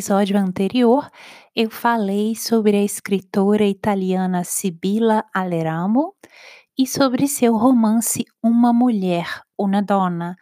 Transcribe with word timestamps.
Episódio 0.00 0.38
anterior, 0.38 1.10
eu 1.54 1.68
falei 1.68 2.34
sobre 2.34 2.74
a 2.74 2.82
escritora 2.82 3.66
italiana 3.66 4.44
Sibilla 4.44 5.26
Aleramo 5.30 6.14
e 6.76 6.86
sobre 6.86 7.28
seu 7.28 7.54
romance 7.54 8.24
Uma 8.42 8.72
Mulher, 8.72 9.42
Una 9.58 9.82
Donna, 9.82 10.36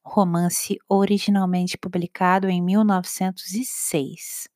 romance 0.00 0.78
originalmente 0.88 1.76
publicado 1.76 2.48
em 2.48 2.62
1906. 2.62 4.48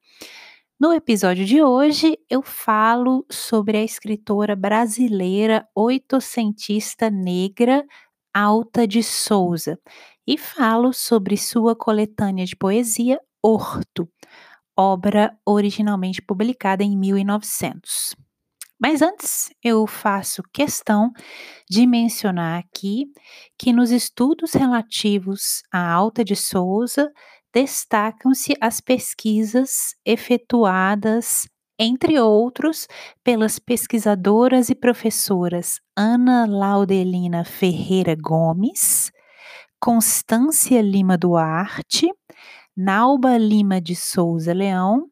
No 0.78 0.92
episódio 0.92 1.44
de 1.44 1.61
hoje, 1.61 2.16
eu 2.30 2.41
falo 2.41 3.27
sobre 3.28 3.78
a 3.78 3.83
escritora 3.83 4.55
brasileira 4.55 5.66
oitocentista 5.74 7.11
negra 7.11 7.84
Alta 8.33 8.86
de 8.86 9.02
Souza 9.02 9.77
e 10.24 10.39
falo 10.39 10.92
sobre 10.92 11.36
sua 11.36 11.74
coletânea 11.74 12.46
de 12.46 12.55
poesia 12.55 13.18
Horto, 13.47 14.09
obra 14.75 15.37
originalmente 15.45 16.23
publicada 16.23 16.83
em 16.83 16.97
1900. 16.97 18.17
Mas 18.81 19.03
antes, 19.03 19.51
eu 19.62 19.86
faço 19.86 20.42
questão 20.51 21.12
de 21.69 21.86
mencionar 21.86 22.59
aqui 22.59 23.05
que 23.59 23.70
nos 23.70 23.91
estudos 23.91 24.55
relativos 24.55 25.62
à 25.70 25.92
Alta 25.92 26.25
de 26.25 26.34
Souza 26.34 27.12
destacam-se 27.53 28.55
as 28.59 28.81
pesquisas 28.81 29.95
efetuadas, 30.06 31.47
entre 31.79 32.19
outros, 32.19 32.89
pelas 33.23 33.58
pesquisadoras 33.58 34.70
e 34.70 34.75
professoras 34.75 35.81
Ana 35.95 36.47
Laudelina 36.47 37.45
Ferreira 37.45 38.17
Gomes, 38.19 39.12
Constância 39.79 40.81
Lima 40.81 41.19
Duarte, 41.19 42.08
Nauba 42.77 43.39
Lima 43.39 43.80
de 43.80 43.95
Souza 43.95 44.52
Leão 44.52 45.08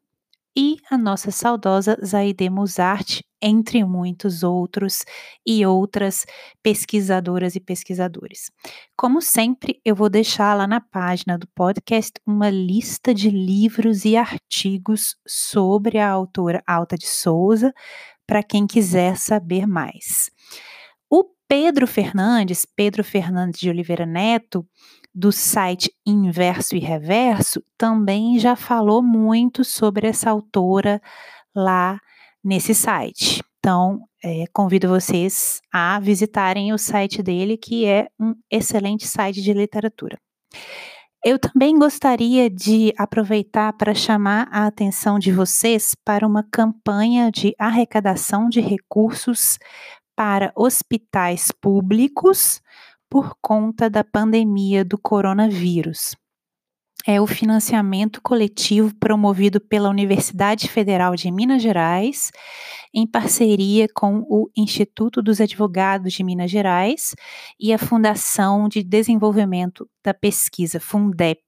e 0.55 0.77
a 0.91 0.97
nossa 0.97 1.31
saudosa 1.31 1.97
Zaide 2.05 2.49
Musart, 2.49 3.21
entre 3.41 3.83
muitos 3.85 4.43
outros 4.43 5.03
e 5.47 5.65
outras 5.65 6.25
pesquisadoras 6.61 7.55
e 7.55 7.61
pesquisadores. 7.61 8.51
Como 8.97 9.21
sempre, 9.21 9.79
eu 9.83 9.95
vou 9.95 10.09
deixar 10.09 10.53
lá 10.55 10.67
na 10.67 10.81
página 10.81 11.37
do 11.37 11.47
podcast 11.55 12.13
uma 12.25 12.49
lista 12.49 13.13
de 13.13 13.29
livros 13.29 14.03
e 14.05 14.17
artigos 14.17 15.15
sobre 15.25 15.97
a 15.97 16.09
autora 16.09 16.61
Alta 16.67 16.97
de 16.97 17.07
Souza, 17.07 17.73
para 18.27 18.43
quem 18.43 18.67
quiser 18.67 19.17
saber 19.17 19.65
mais. 19.65 20.29
O 21.09 21.25
Pedro 21.47 21.87
Fernandes, 21.87 22.65
Pedro 22.65 23.03
Fernandes 23.03 23.59
de 23.59 23.69
Oliveira 23.69 24.05
Neto, 24.05 24.65
do 25.13 25.31
site 25.31 25.93
Inverso 26.05 26.75
e 26.75 26.79
Reverso 26.79 27.63
também 27.77 28.39
já 28.39 28.55
falou 28.55 29.03
muito 29.03 29.63
sobre 29.63 30.07
essa 30.07 30.29
autora 30.29 31.01
lá 31.55 31.99
nesse 32.43 32.73
site. 32.73 33.43
Então, 33.59 34.01
é, 34.23 34.45
convido 34.51 34.89
vocês 34.89 35.61
a 35.71 35.99
visitarem 35.99 36.73
o 36.73 36.77
site 36.77 37.21
dele, 37.21 37.57
que 37.57 37.85
é 37.85 38.07
um 38.19 38.33
excelente 38.51 39.07
site 39.07 39.41
de 39.41 39.53
literatura. 39.53 40.17
Eu 41.23 41.39
também 41.39 41.77
gostaria 41.77 42.49
de 42.49 42.93
aproveitar 42.97 43.71
para 43.73 43.93
chamar 43.93 44.49
a 44.51 44.67
atenção 44.67 45.17
de 45.17 45.31
vocês 45.31 45.95
para 46.03 46.27
uma 46.27 46.43
campanha 46.43 47.31
de 47.31 47.55
arrecadação 47.57 48.49
de 48.49 48.59
recursos 48.59 49.57
para 50.15 50.51
hospitais 50.55 51.49
públicos 51.61 52.61
por 53.13 53.35
conta 53.39 53.91
da 53.91 54.03
pandemia 54.03 54.83
do 54.83 54.97
coronavírus. 54.97 56.15
É 57.05 57.21
o 57.21 57.27
financiamento 57.27 58.19
coletivo 58.19 58.91
promovido 58.95 59.61
pela 59.61 59.87
Universidade 59.87 60.67
Federal 60.67 61.15
de 61.15 61.29
Minas 61.29 61.61
Gerais, 61.61 62.31
em 62.91 63.05
parceria 63.05 63.87
com 63.93 64.25
o 64.27 64.49
Instituto 64.57 65.21
dos 65.21 65.39
Advogados 65.39 66.11
de 66.11 66.23
Minas 66.23 66.49
Gerais 66.49 67.13
e 67.59 67.71
a 67.71 67.77
Fundação 67.77 68.67
de 68.67 68.81
Desenvolvimento 68.81 69.87
da 70.03 70.15
Pesquisa, 70.15 70.79
Fundep, 70.79 71.39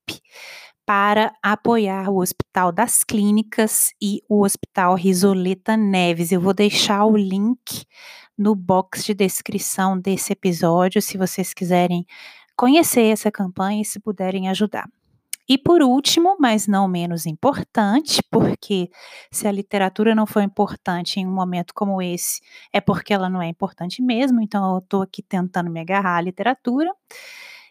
para 0.85 1.33
apoiar 1.41 2.11
o 2.11 2.21
Hospital 2.21 2.71
das 2.71 3.03
Clínicas 3.03 3.89
e 3.99 4.21
o 4.29 4.43
Hospital 4.43 4.93
Risoleta 4.93 5.75
Neves. 5.75 6.31
Eu 6.31 6.41
vou 6.41 6.53
deixar 6.53 7.05
o 7.05 7.17
link 7.17 7.87
no 8.37 8.55
box 8.55 9.03
de 9.05 9.13
descrição 9.13 9.99
desse 9.99 10.33
episódio, 10.33 11.01
se 11.01 11.17
vocês 11.17 11.53
quiserem 11.53 12.05
conhecer 12.55 13.11
essa 13.11 13.31
campanha 13.31 13.81
e 13.81 13.85
se 13.85 13.99
puderem 13.99 14.49
ajudar. 14.49 14.89
E 15.47 15.59
por 15.59 15.83
último, 15.83 16.35
mas 16.39 16.67
não 16.67 16.87
menos 16.87 17.27
importante, 17.27 18.21
porque 18.31 18.89
se 19.31 19.47
a 19.47 19.51
literatura 19.51 20.15
não 20.15 20.25
foi 20.25 20.43
importante 20.43 21.19
em 21.19 21.27
um 21.27 21.31
momento 21.31 21.73
como 21.73 22.01
esse, 22.01 22.41
é 22.73 22.81
porque 22.81 23.13
ela 23.13 23.29
não 23.29 23.41
é 23.41 23.47
importante 23.47 24.01
mesmo, 24.01 24.41
então 24.41 24.73
eu 24.73 24.79
estou 24.79 25.03
aqui 25.03 25.21
tentando 25.21 25.69
me 25.69 25.79
agarrar 25.79 26.17
à 26.17 26.21
literatura. 26.21 26.91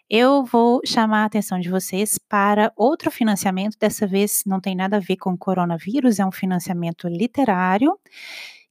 Eu 0.08 0.44
vou 0.44 0.80
chamar 0.86 1.22
a 1.22 1.24
atenção 1.24 1.58
de 1.58 1.68
vocês 1.68 2.18
para 2.28 2.72
outro 2.76 3.10
financiamento, 3.10 3.76
dessa 3.80 4.06
vez 4.06 4.42
não 4.46 4.60
tem 4.60 4.76
nada 4.76 4.98
a 4.98 5.00
ver 5.00 5.16
com 5.16 5.36
coronavírus, 5.36 6.20
é 6.20 6.26
um 6.26 6.30
financiamento 6.30 7.08
literário 7.08 7.98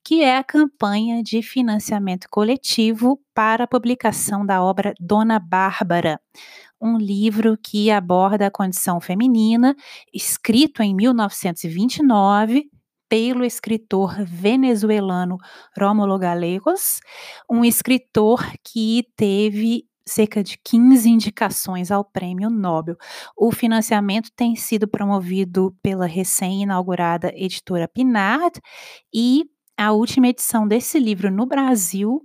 que 0.03 0.21
é 0.21 0.37
a 0.37 0.43
campanha 0.43 1.23
de 1.23 1.41
financiamento 1.41 2.27
coletivo 2.29 3.19
para 3.33 3.63
a 3.63 3.67
publicação 3.67 4.45
da 4.45 4.61
obra 4.61 4.93
Dona 4.99 5.39
Bárbara, 5.39 6.19
um 6.81 6.97
livro 6.97 7.57
que 7.57 7.89
aborda 7.89 8.47
a 8.47 8.51
condição 8.51 8.99
feminina, 8.99 9.75
escrito 10.13 10.83
em 10.83 10.93
1929 10.93 12.69
pelo 13.07 13.45
escritor 13.45 14.23
venezuelano 14.25 15.37
Rómulo 15.77 16.17
Gallegos, 16.17 16.99
um 17.49 17.63
escritor 17.63 18.43
que 18.63 19.05
teve 19.15 19.85
cerca 20.05 20.43
de 20.43 20.57
15 20.63 21.09
indicações 21.09 21.91
ao 21.91 22.03
Prêmio 22.03 22.49
Nobel. 22.49 22.97
O 23.37 23.51
financiamento 23.51 24.29
tem 24.35 24.55
sido 24.55 24.87
promovido 24.87 25.75
pela 25.81 26.05
recém-inaugurada 26.05 27.31
editora 27.35 27.87
Pinard 27.87 28.59
e 29.13 29.45
a 29.77 29.91
última 29.91 30.27
edição 30.27 30.67
desse 30.67 30.99
livro 30.99 31.31
no 31.31 31.45
Brasil 31.45 32.21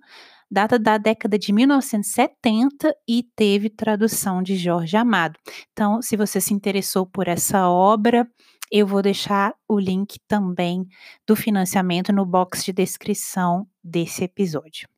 data 0.51 0.79
da 0.79 0.97
década 0.97 1.39
de 1.39 1.53
1970 1.53 2.95
e 3.07 3.23
teve 3.37 3.69
tradução 3.69 4.43
de 4.43 4.57
Jorge 4.57 4.97
Amado. 4.97 5.39
Então, 5.73 6.01
se 6.01 6.17
você 6.17 6.41
se 6.41 6.55
interessou 6.55 7.07
por 7.07 7.29
essa 7.29 7.69
obra, 7.69 8.27
eu 8.71 8.87
vou 8.87 9.03
deixar 9.03 9.55
o 9.69 9.79
link 9.79 10.19
também 10.27 10.87
do 11.27 11.37
financiamento 11.37 12.13
no 12.13 12.25
box 12.25 12.65
de 12.65 12.73
descrição 12.73 13.67
desse 13.83 14.25
episódio. 14.25 14.89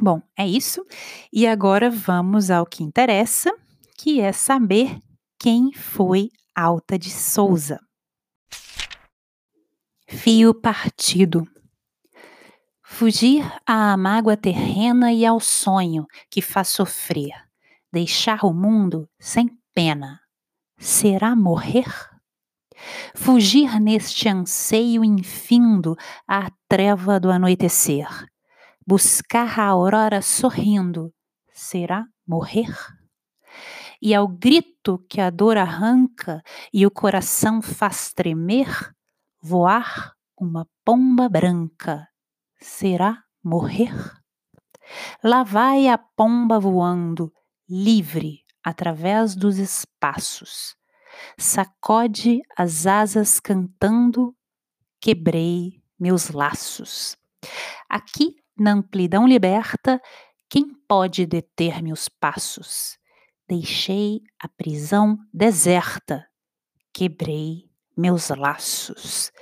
Bom, 0.00 0.20
é 0.36 0.46
isso. 0.46 0.84
E 1.32 1.46
agora 1.46 1.90
vamos 1.90 2.50
ao 2.50 2.66
que 2.66 2.82
interessa, 2.82 3.52
que 3.96 4.20
é 4.20 4.32
saber 4.32 4.98
quem 5.38 5.72
foi 5.72 6.30
Alta 6.54 6.98
de 6.98 7.10
Souza. 7.10 7.78
Fio 10.08 10.52
partido. 10.54 11.51
Fugir 12.94 13.50
à 13.66 13.96
mágoa 13.96 14.36
terrena 14.36 15.12
e 15.12 15.24
ao 15.24 15.40
sonho 15.40 16.06
que 16.30 16.42
faz 16.42 16.68
sofrer, 16.68 17.32
deixar 17.90 18.44
o 18.44 18.52
mundo 18.52 19.08
sem 19.18 19.48
pena. 19.74 20.20
Será 20.78 21.34
morrer? 21.34 21.90
Fugir 23.14 23.80
neste 23.80 24.28
anseio 24.28 25.02
infindo 25.02 25.96
à 26.28 26.50
treva 26.68 27.18
do 27.18 27.30
anoitecer, 27.30 28.06
buscar 28.86 29.58
a 29.58 29.64
aurora 29.64 30.20
sorrindo, 30.20 31.12
será 31.50 32.04
morrer? 32.28 32.72
e 34.02 34.14
ao 34.14 34.28
grito 34.28 34.98
que 35.08 35.20
a 35.20 35.30
dor 35.30 35.56
arranca 35.56 36.42
e 36.72 36.84
o 36.84 36.90
coração 36.90 37.62
faz 37.62 38.12
tremer, 38.12 38.92
voar 39.40 40.12
uma 40.36 40.66
pomba 40.84 41.28
branca. 41.28 42.11
Será 42.62 43.24
morrer? 43.42 43.92
Lá 45.22 45.42
vai 45.42 45.88
a 45.88 45.98
pomba 45.98 46.60
voando, 46.60 47.32
livre, 47.68 48.44
através 48.62 49.34
dos 49.34 49.58
espaços. 49.58 50.76
Sacode 51.36 52.40
as 52.56 52.86
asas 52.86 53.40
cantando, 53.40 54.32
quebrei 55.00 55.82
meus 55.98 56.28
laços. 56.30 57.16
Aqui, 57.88 58.36
na 58.56 58.74
amplidão 58.74 59.26
liberta, 59.26 60.00
quem 60.48 60.72
pode 60.86 61.26
deter 61.26 61.82
meus 61.82 62.08
passos? 62.08 62.96
Deixei 63.48 64.20
a 64.40 64.48
prisão 64.48 65.18
deserta, 65.34 66.24
quebrei 66.92 67.68
meus 67.96 68.28
laços. 68.28 69.32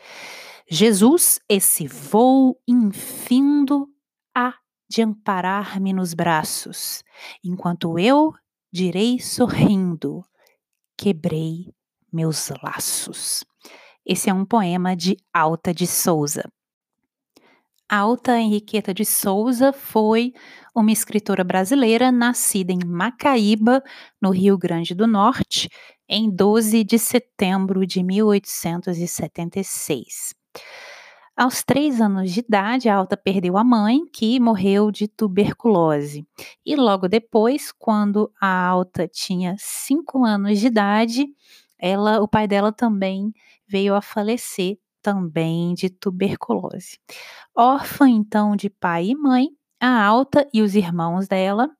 Jesus, 0.72 1.40
esse 1.48 1.88
voo 1.88 2.56
infindo, 2.66 3.88
há 4.32 4.54
de 4.88 5.02
amparar-me 5.02 5.92
nos 5.92 6.14
braços, 6.14 7.02
enquanto 7.42 7.98
eu 7.98 8.32
direi 8.72 9.18
sorrindo: 9.18 10.24
quebrei 10.96 11.74
meus 12.12 12.52
laços. 12.62 13.44
Esse 14.06 14.30
é 14.30 14.34
um 14.34 14.44
poema 14.44 14.94
de 14.94 15.16
Alta 15.34 15.74
de 15.74 15.88
Souza. 15.88 16.48
Alta 17.88 18.38
Henriqueta 18.38 18.94
de 18.94 19.04
Souza 19.04 19.72
foi 19.72 20.32
uma 20.72 20.92
escritora 20.92 21.42
brasileira 21.42 22.12
nascida 22.12 22.72
em 22.72 22.78
Macaíba, 22.86 23.82
no 24.22 24.30
Rio 24.30 24.56
Grande 24.56 24.94
do 24.94 25.08
Norte, 25.08 25.68
em 26.08 26.30
12 26.30 26.84
de 26.84 26.96
setembro 26.96 27.84
de 27.84 28.04
1876. 28.04 30.38
Aos 31.36 31.62
três 31.62 32.00
anos 32.00 32.32
de 32.32 32.40
idade, 32.40 32.88
a 32.88 32.96
Alta 32.96 33.16
perdeu 33.16 33.56
a 33.56 33.64
mãe, 33.64 34.00
que 34.12 34.38
morreu 34.38 34.90
de 34.90 35.08
tuberculose. 35.08 36.26
E 36.66 36.76
logo 36.76 37.08
depois, 37.08 37.72
quando 37.72 38.30
a 38.38 38.66
Alta 38.66 39.08
tinha 39.08 39.56
cinco 39.58 40.24
anos 40.24 40.58
de 40.58 40.66
idade, 40.66 41.26
ela, 41.78 42.20
o 42.20 42.28
pai 42.28 42.46
dela 42.46 42.70
também 42.72 43.32
veio 43.66 43.94
a 43.94 44.02
falecer, 44.02 44.78
também 45.00 45.72
de 45.72 45.88
tuberculose. 45.88 46.98
Órfã, 47.56 48.08
então, 48.08 48.54
de 48.54 48.68
pai 48.68 49.06
e 49.06 49.16
mãe, 49.16 49.48
a 49.80 50.04
Alta 50.04 50.46
e 50.52 50.60
os 50.60 50.74
irmãos 50.74 51.26
dela 51.26 51.70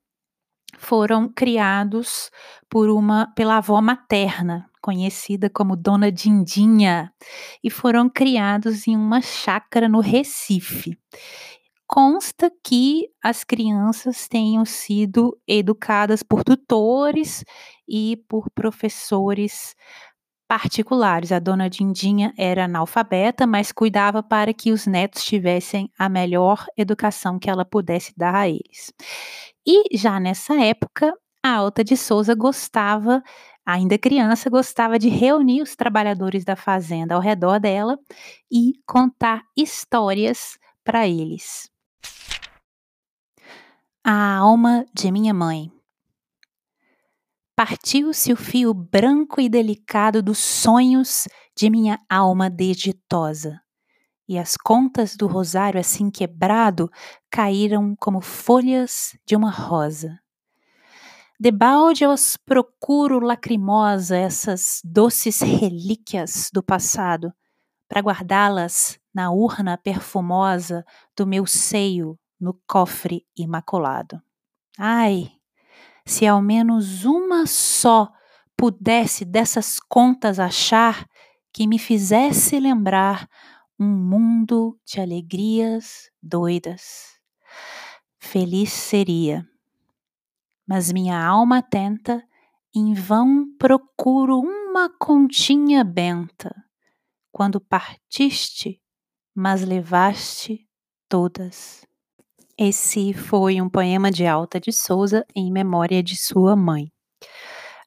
foram 0.80 1.28
criados 1.28 2.30
por 2.68 2.88
uma 2.88 3.26
pela 3.36 3.58
avó 3.58 3.80
materna, 3.82 4.68
conhecida 4.80 5.50
como 5.50 5.76
Dona 5.76 6.10
Dindinha, 6.10 7.12
e 7.62 7.68
foram 7.68 8.08
criados 8.08 8.88
em 8.88 8.96
uma 8.96 9.20
chácara 9.20 9.88
no 9.88 10.00
Recife. 10.00 10.98
Consta 11.86 12.50
que 12.64 13.08
as 13.22 13.44
crianças 13.44 14.26
tenham 14.26 14.64
sido 14.64 15.38
educadas 15.46 16.22
por 16.22 16.42
tutores 16.42 17.44
e 17.86 18.16
por 18.28 18.48
professores 18.50 19.74
particulares. 20.50 21.30
A 21.30 21.38
dona 21.38 21.70
Dindinha 21.70 22.34
era 22.36 22.64
analfabeta, 22.64 23.46
mas 23.46 23.70
cuidava 23.70 24.20
para 24.20 24.52
que 24.52 24.72
os 24.72 24.84
netos 24.84 25.22
tivessem 25.22 25.88
a 25.96 26.08
melhor 26.08 26.66
educação 26.76 27.38
que 27.38 27.48
ela 27.48 27.64
pudesse 27.64 28.12
dar 28.16 28.34
a 28.34 28.48
eles. 28.48 28.92
E 29.64 29.96
já 29.96 30.18
nessa 30.18 30.60
época, 30.60 31.14
a 31.40 31.54
Alta 31.54 31.84
de 31.84 31.96
Souza 31.96 32.34
gostava 32.34 33.22
ainda 33.64 33.96
criança, 33.96 34.50
gostava 34.50 34.98
de 34.98 35.08
reunir 35.08 35.62
os 35.62 35.76
trabalhadores 35.76 36.44
da 36.44 36.56
fazenda 36.56 37.14
ao 37.14 37.20
redor 37.20 37.60
dela 37.60 37.96
e 38.50 38.72
contar 38.84 39.42
histórias 39.56 40.58
para 40.82 41.06
eles. 41.06 41.70
A 44.02 44.38
alma 44.38 44.84
de 44.92 45.12
minha 45.12 45.32
mãe. 45.32 45.70
Partiu-se 47.62 48.32
o 48.32 48.36
fio 48.36 48.72
branco 48.72 49.38
e 49.38 49.46
delicado 49.46 50.22
dos 50.22 50.38
sonhos 50.38 51.28
de 51.54 51.68
minha 51.68 51.98
alma 52.08 52.48
deditosa, 52.48 53.60
e 54.26 54.38
as 54.38 54.56
contas 54.56 55.14
do 55.14 55.26
rosário 55.26 55.78
assim 55.78 56.10
quebrado 56.10 56.90
caíram 57.30 57.94
como 57.96 58.22
folhas 58.22 59.14
de 59.26 59.36
uma 59.36 59.50
rosa. 59.50 60.18
Debalde 61.38 62.02
eu 62.02 62.10
as 62.10 62.34
procuro 62.34 63.20
lacrimosa, 63.20 64.16
essas 64.16 64.80
doces 64.82 65.42
relíquias 65.42 66.48
do 66.50 66.62
passado, 66.62 67.30
para 67.86 68.00
guardá-las 68.00 68.98
na 69.14 69.30
urna 69.30 69.76
perfumosa 69.76 70.82
do 71.14 71.26
meu 71.26 71.44
seio 71.44 72.18
no 72.40 72.58
cofre 72.66 73.26
imaculado. 73.36 74.18
Ai, 74.78 75.30
se 76.06 76.26
ao 76.26 76.40
menos 76.42 77.04
uma 77.04 77.46
só 77.46 78.10
pudesse 78.56 79.24
dessas 79.24 79.78
contas 79.80 80.38
achar 80.38 81.06
que 81.52 81.66
me 81.66 81.78
fizesse 81.78 82.60
lembrar 82.60 83.28
um 83.78 83.88
mundo 83.88 84.78
de 84.84 85.00
alegrias 85.00 86.10
doidas. 86.22 87.18
Feliz 88.18 88.70
seria 88.72 89.50
mas 90.70 90.92
minha 90.92 91.20
alma 91.20 91.60
tenta, 91.60 92.22
em 92.72 92.94
vão 92.94 93.44
procuro 93.58 94.38
uma 94.38 94.88
continha 94.88 95.82
benta. 95.82 96.54
Quando 97.32 97.60
partiste, 97.60 98.80
mas 99.34 99.64
levaste 99.64 100.68
todas. 101.08 101.84
Esse 102.62 103.14
foi 103.14 103.58
um 103.58 103.70
poema 103.70 104.10
de 104.10 104.26
Alta 104.26 104.60
de 104.60 104.70
Souza 104.70 105.24
em 105.34 105.50
memória 105.50 106.02
de 106.02 106.14
sua 106.14 106.54
mãe. 106.54 106.92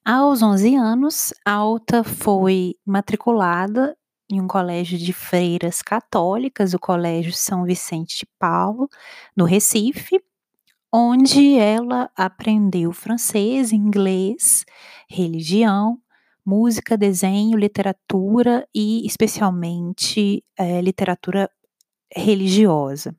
Aos 0.04 0.42
11 0.42 0.76
anos, 0.76 1.32
Alta 1.46 2.04
foi 2.04 2.74
matriculada 2.84 3.96
em 4.28 4.42
um 4.42 4.48
colégio 4.48 4.98
de 4.98 5.14
freiras 5.14 5.84
católicas, 5.84 6.74
o 6.74 6.80
Colégio 6.80 7.32
São 7.32 7.66
Vicente 7.66 8.18
de 8.18 8.26
Paulo, 8.40 8.90
no 9.38 9.46
Recife, 9.46 10.20
onde 10.92 11.56
ela 11.56 12.10
aprendeu 12.18 12.92
francês, 12.92 13.72
inglês, 13.72 14.66
religião, 15.08 16.00
música, 16.44 16.98
desenho, 16.98 17.60
literatura 17.60 18.68
e, 18.74 19.06
especialmente, 19.06 20.44
é, 20.58 20.82
literatura 20.82 21.48
religiosa. 22.16 23.16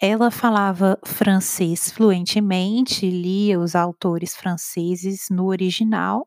Ela 0.00 0.30
falava 0.30 0.98
francês 1.04 1.90
fluentemente, 1.90 3.08
lia 3.08 3.58
os 3.58 3.74
autores 3.74 4.36
franceses 4.36 5.26
no 5.30 5.46
original 5.46 6.26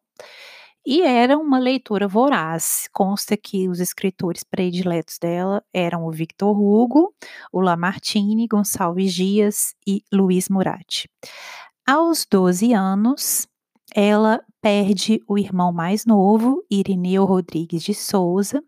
e 0.86 1.02
era 1.02 1.38
uma 1.38 1.58
leitora 1.58 2.08
voraz. 2.08 2.90
Consta 2.92 3.38
que 3.38 3.70
os 3.70 3.80
escritores 3.80 4.44
prediletos 4.44 5.18
dela 5.18 5.64
eram 5.74 6.06
o 6.06 6.12
Victor 6.12 6.60
Hugo, 6.60 7.14
o 7.52 7.62
Lamartine, 7.62 8.48
Gonçalves 8.48 9.14
Dias 9.14 9.74
e 9.88 10.04
Luiz 10.12 10.50
Murat. 10.50 11.06
Aos 11.88 12.26
12 12.30 12.74
anos, 12.74 13.48
ela 13.96 14.42
perde 14.62 15.22
o 15.28 15.38
irmão 15.38 15.72
mais 15.72 16.06
novo, 16.06 16.66
Irineu 16.70 17.26
Rodrigues 17.26 17.84
de 17.84 17.94
Souza, 17.94 18.62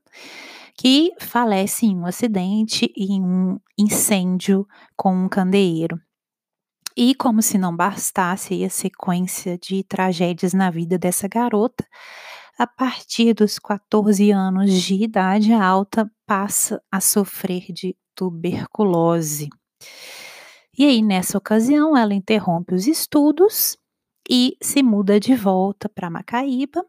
que 0.78 1.12
falece 1.20 1.86
em 1.86 1.98
um 1.98 2.06
acidente 2.06 2.92
e 2.96 3.14
em 3.14 3.24
um 3.24 3.60
incêndio 3.78 4.68
com 4.96 5.16
um 5.16 5.30
candeeiro. 5.30 6.00
E 6.98 7.14
como 7.16 7.42
se 7.42 7.58
não 7.58 7.76
bastasse 7.76 8.64
a 8.64 8.70
sequência 8.70 9.58
de 9.58 9.84
tragédias 9.84 10.54
na 10.54 10.70
vida 10.70 10.98
dessa 10.98 11.28
garota, 11.28 11.86
a 12.58 12.66
partir 12.66 13.34
dos 13.34 13.60
14 13.60 14.32
anos 14.32 14.72
de 14.72 14.96
idade, 15.04 15.52
alta 15.52 16.10
passa 16.26 16.82
a 16.90 17.02
sofrer 17.02 17.66
de 17.74 17.98
tuberculose. 18.16 19.50
E 20.78 20.86
aí, 20.86 21.02
nessa 21.02 21.38
ocasião, 21.38 21.98
ela 21.98 22.14
interrompe 22.14 22.74
os 22.74 22.88
estudos 22.88 23.78
e 24.30 24.58
se 24.62 24.82
muda 24.82 25.20
de 25.20 25.36
volta 25.36 25.90
para 25.90 26.10
Macaíba, 26.10 26.86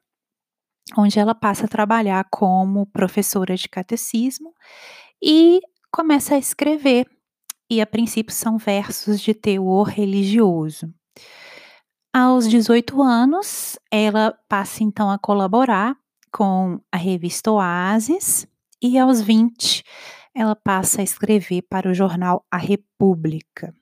onde 0.96 1.18
ela 1.18 1.34
passa 1.34 1.64
a 1.64 1.68
trabalhar 1.68 2.26
como 2.30 2.86
professora 2.86 3.56
de 3.56 3.68
catecismo 3.68 4.52
e 5.22 5.60
começa 5.90 6.34
a 6.34 6.38
escrever 6.38 7.06
e 7.68 7.80
a 7.80 7.86
princípio 7.86 8.34
são 8.34 8.58
versos 8.58 9.20
de 9.20 9.34
teor 9.34 9.88
religioso. 9.88 10.92
Aos 12.12 12.48
18 12.48 13.02
anos, 13.02 13.78
ela 13.90 14.38
passa 14.48 14.84
então 14.84 15.10
a 15.10 15.18
colaborar 15.18 15.96
com 16.32 16.80
a 16.92 16.96
revista 16.96 17.50
Oasis 17.50 18.46
e 18.80 18.98
aos 18.98 19.20
20 19.20 19.82
ela 20.34 20.54
passa 20.54 21.00
a 21.00 21.04
escrever 21.04 21.62
para 21.62 21.90
o 21.90 21.94
jornal 21.94 22.44
A 22.50 22.58
República. 22.58 23.74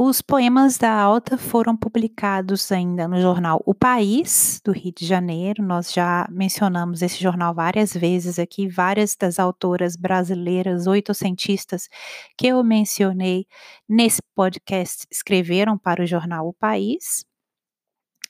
Os 0.00 0.22
poemas 0.22 0.78
da 0.78 0.92
Alta 0.92 1.36
foram 1.36 1.76
publicados 1.76 2.70
ainda 2.70 3.08
no 3.08 3.20
jornal 3.20 3.60
O 3.66 3.74
País, 3.74 4.60
do 4.64 4.70
Rio 4.70 4.92
de 4.96 5.04
Janeiro. 5.04 5.60
Nós 5.60 5.92
já 5.92 6.24
mencionamos 6.30 7.02
esse 7.02 7.20
jornal 7.20 7.52
várias 7.52 7.94
vezes 7.94 8.38
aqui. 8.38 8.68
Várias 8.68 9.16
das 9.16 9.40
autoras 9.40 9.96
brasileiras 9.96 10.86
oitocentistas 10.86 11.88
que 12.36 12.46
eu 12.46 12.62
mencionei 12.62 13.44
nesse 13.88 14.22
podcast 14.36 15.04
escreveram 15.10 15.76
para 15.76 16.04
o 16.04 16.06
jornal 16.06 16.46
O 16.46 16.54
País. 16.54 17.26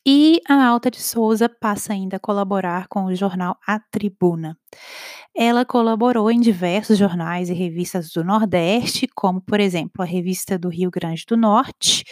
E 0.06 0.40
a 0.48 0.66
Alta 0.66 0.90
de 0.90 1.00
Souza 1.00 1.48
passa 1.48 1.92
ainda 1.92 2.16
a 2.16 2.20
colaborar 2.20 2.88
com 2.88 3.04
o 3.04 3.14
jornal 3.14 3.56
A 3.66 3.78
Tribuna. 3.78 4.56
Ela 5.36 5.64
colaborou 5.64 6.30
em 6.30 6.40
diversos 6.40 6.98
jornais 6.98 7.50
e 7.50 7.54
revistas 7.54 8.10
do 8.10 8.24
Nordeste, 8.24 9.06
como, 9.14 9.40
por 9.40 9.60
exemplo, 9.60 10.02
a 10.02 10.04
Revista 10.04 10.58
do 10.58 10.68
Rio 10.68 10.90
Grande 10.90 11.24
do 11.28 11.36
Norte 11.36 12.04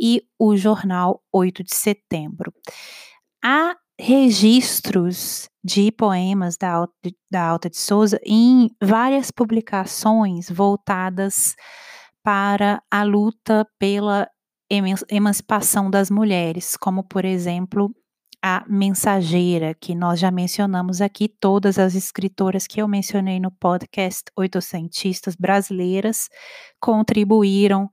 e 0.00 0.22
o 0.38 0.56
jornal 0.56 1.20
8 1.32 1.64
de 1.64 1.74
Setembro. 1.74 2.52
Há 3.44 3.76
registros 4.00 5.48
de 5.64 5.92
poemas 5.92 6.56
da 6.56 6.72
Alta, 6.72 6.94
da 7.30 7.42
Alta 7.42 7.70
de 7.70 7.78
Souza 7.78 8.20
em 8.24 8.70
várias 8.82 9.30
publicações 9.30 10.50
voltadas 10.50 11.54
para 12.22 12.82
a 12.90 13.02
luta 13.02 13.66
pela 13.78 14.28
emancipação 15.10 15.90
das 15.90 16.10
mulheres, 16.10 16.76
como 16.76 17.04
por 17.04 17.24
exemplo 17.24 17.94
a 18.42 18.64
Mensageira, 18.68 19.72
que 19.72 19.94
nós 19.94 20.18
já 20.18 20.30
mencionamos 20.30 21.00
aqui, 21.00 21.28
todas 21.28 21.78
as 21.78 21.94
escritoras 21.94 22.66
que 22.66 22.82
eu 22.82 22.88
mencionei 22.88 23.38
no 23.38 23.52
podcast 23.52 24.24
Oitocentistas 24.36 25.36
Brasileiras 25.36 26.28
contribuíram 26.80 27.88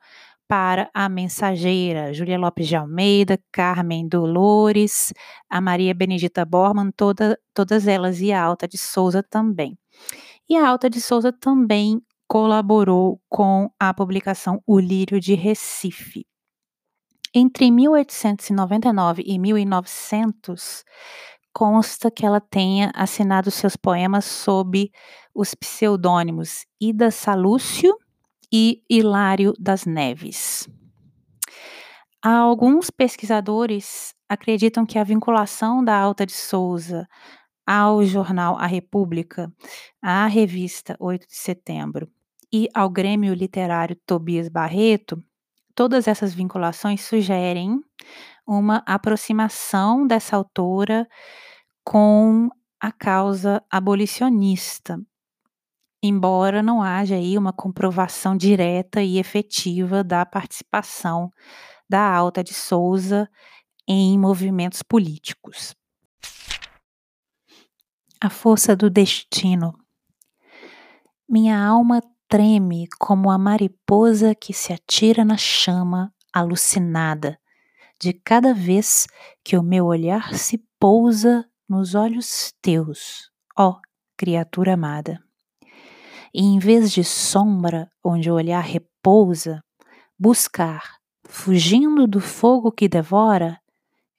para 0.48 0.90
a 0.92 1.08
Mensageira, 1.08 2.12
Júlia 2.12 2.40
Lopes 2.40 2.68
de 2.68 2.76
Almeida, 2.76 3.40
Carmen 3.52 4.08
Dolores, 4.08 5.14
a 5.48 5.62
Maria 5.62 5.94
Benedita 5.94 6.44
Borman, 6.44 6.90
toda, 6.98 7.38
todas 7.54 7.88
elas 7.88 8.20
e 8.20 8.34
a 8.34 8.42
Alta 8.42 8.68
de 8.68 8.78
Souza 8.78 9.22
também. 9.22 9.78
E 10.50 10.58
a 10.58 10.68
Alta 10.68 10.90
de 10.90 11.00
Souza 11.00 11.32
também 11.32 12.02
colaborou 12.28 13.22
com 13.30 13.70
a 13.80 13.94
publicação 13.94 14.60
O 14.66 14.80
Lírio 14.80 15.20
de 15.20 15.36
Recife. 15.36 16.26
Entre 17.34 17.70
1899 17.70 19.24
e 19.26 19.38
1900, 19.38 20.84
consta 21.54 22.10
que 22.10 22.26
ela 22.26 22.42
tenha 22.42 22.92
assinado 22.96 23.52
seus 23.52 23.76
poemas 23.76 24.26
sob 24.26 24.92
os 25.34 25.54
pseudônimos 25.54 26.66
Ida 26.82 27.12
Salúcio 27.12 27.96
e 28.52 28.82
Hilário 28.90 29.54
das 29.60 29.86
Neves. 29.86 30.68
Alguns 32.22 32.90
pesquisadores 32.90 34.14
acreditam 34.28 34.86
que 34.86 34.98
a 34.98 35.04
vinculação 35.04 35.84
da 35.84 35.96
Alta 35.96 36.26
de 36.26 36.34
Souza 36.34 37.08
ao 37.66 38.04
jornal 38.04 38.58
A 38.58 38.66
República, 38.66 39.54
à 40.02 40.26
revista 40.26 40.98
8 41.00 41.28
de 41.28 41.36
Setembro 41.36 42.10
e 42.52 42.68
ao 42.74 42.90
Grêmio 42.90 43.34
Literário 43.36 43.96
Tobias 44.08 44.50
Barreto 44.50 45.24
todas 45.76 46.08
essas 46.08 46.34
vinculações 46.34 47.02
sugerem 47.02 47.80
uma 48.46 48.84
aproximação 48.86 50.08
dessa 50.08 50.36
autora 50.36 51.08
com 51.84 52.50
a 52.80 52.92
causa 52.92 53.64
abolicionista, 53.70 55.00
embora 56.02 56.64
não 56.64 56.82
haja 56.82 57.16
aí 57.16 57.38
uma 57.38 57.52
comprovação 57.52 58.36
direta 58.36 59.02
e 59.02 59.18
efetiva 59.20 60.04
da 60.04 60.26
participação 60.26 61.30
da 61.90 62.02
Alta 62.02 62.44
de 62.44 62.54
Souza 62.54 63.30
em 63.88 64.18
movimentos 64.18 64.84
políticos. 64.84 65.76
A 68.22 68.30
força 68.30 68.76
do 68.76 68.90
destino. 68.90 69.74
Minha 71.28 71.60
alma 71.60 72.02
treme 72.30 72.88
como 73.00 73.32
a 73.32 73.40
mariposa 73.40 74.36
que 74.36 74.54
se 74.54 74.72
atira 74.72 75.26
na 75.26 75.36
chama 75.36 76.14
alucinada 76.32 77.40
de 78.00 78.14
cada 78.14 78.54
vez 78.54 79.08
que 79.44 79.58
o 79.58 79.64
meu 79.64 79.88
olhar 79.88 80.36
se 80.36 80.64
pousa 80.80 81.44
nos 81.68 81.96
olhos 81.96 82.54
teus, 82.62 83.32
ó 83.58 83.80
criatura 84.16 84.76
amada. 84.76 85.20
E 86.32 86.44
em 86.44 86.60
vez 86.60 86.92
de 86.92 87.04
sombra 87.04 87.92
onde 88.04 88.30
o 88.30 88.36
olhar 88.36 88.64
repousa, 88.64 89.64
buscar, 90.18 90.98
fugindo 91.26 92.06
do 92.06 92.22
fogo 92.22 92.72
que 92.72 92.88
devora, 92.88 93.60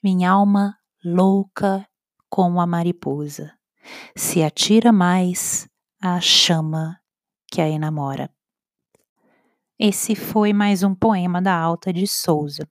minha 0.02 0.30
alma 0.30 0.76
louca 1.04 1.86
como 2.28 2.60
a 2.60 2.66
mariposa, 2.66 3.52
se 4.16 4.42
atira 4.42 4.90
mais 4.90 5.68
à 6.02 6.20
chama 6.20 6.99
que 7.50 7.60
a 7.60 7.68
enamora. 7.68 8.30
Esse 9.78 10.14
foi 10.14 10.52
mais 10.52 10.82
um 10.82 10.94
poema 10.94 11.40
da 11.40 11.58
Alta 11.58 11.92
de 11.92 12.06
Souza. 12.06 12.68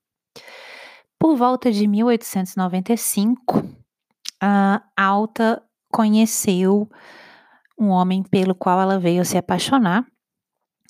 Por 1.17 1.35
volta 1.35 1.71
de 1.71 1.85
1895, 1.87 3.63
a 4.41 4.81
Alta 4.95 5.61
conheceu 5.91 6.89
um 7.77 7.87
homem 7.89 8.23
pelo 8.23 8.55
qual 8.55 8.79
ela 8.79 8.99
veio 8.99 9.25
se 9.25 9.37
apaixonar. 9.37 10.05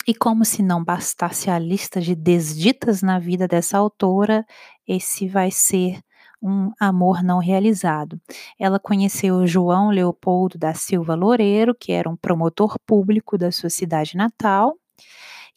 E 0.08 0.14
como 0.14 0.44
se 0.44 0.64
não 0.64 0.84
bastasse 0.84 1.50
a 1.50 1.60
lista 1.60 2.02
de 2.02 2.16
desditas 2.16 3.02
na 3.02 3.20
vida 3.20 3.48
dessa 3.48 3.78
autora, 3.78 4.46
esse 4.88 5.28
vai 5.28 5.52
ser 5.52 6.02
um 6.42 6.72
amor 6.80 7.24
não 7.24 7.40
realizado. 7.40 8.20
Ela 8.60 8.80
conheceu 8.80 9.46
João 9.46 9.90
Leopoldo 9.90 10.58
da 10.58 10.74
Silva 10.74 11.16
Loureiro, 11.16 11.76
que 11.76 11.92
era 11.92 12.10
um 12.10 12.16
promotor 12.16 12.76
público 12.86 13.38
da 13.38 13.52
sua 13.52 13.70
cidade 13.70 14.16
natal, 14.16 14.76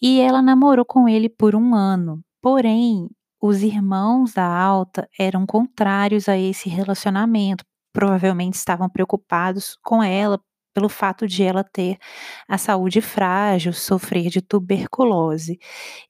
e 0.01 0.21
ela 0.21 0.43
namorou 0.43 0.85
com 0.85 1.09
ele 1.09 1.29
por 1.29 1.55
um 1.55 1.75
ano. 1.75 2.21
Porém, 2.41 3.09
os 3.41 3.63
irmãos 3.63 4.33
da 4.35 4.47
Alta 4.47 5.09
eram 5.19 5.47
contrários 5.47 6.29
a 6.29 6.37
esse 6.37 6.69
relacionamento, 6.69 7.65
provavelmente 7.93 8.55
estavam 8.55 8.89
preocupados 8.89 9.77
com 9.83 10.03
ela 10.03 10.41
pelo 10.75 10.89
fato 10.89 11.27
de 11.27 11.43
ela 11.43 11.63
ter 11.63 11.99
a 12.49 12.57
saúde 12.57 13.01
frágil, 13.01 13.73
sofrer 13.73 14.29
de 14.31 14.41
tuberculose. 14.41 15.59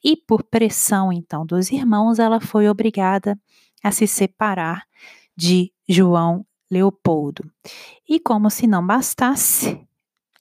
E 0.02 0.16
por 0.16 0.42
pressão 0.44 1.12
então 1.12 1.44
dos 1.44 1.70
irmãos, 1.70 2.18
ela 2.18 2.40
foi 2.40 2.68
obrigada 2.68 3.38
a 3.82 3.90
se 3.90 4.06
separar 4.06 4.84
de 5.36 5.72
João 5.88 6.46
Leopoldo. 6.70 7.50
E 8.08 8.20
como 8.20 8.50
se 8.50 8.66
não 8.66 8.86
bastasse, 8.86 9.80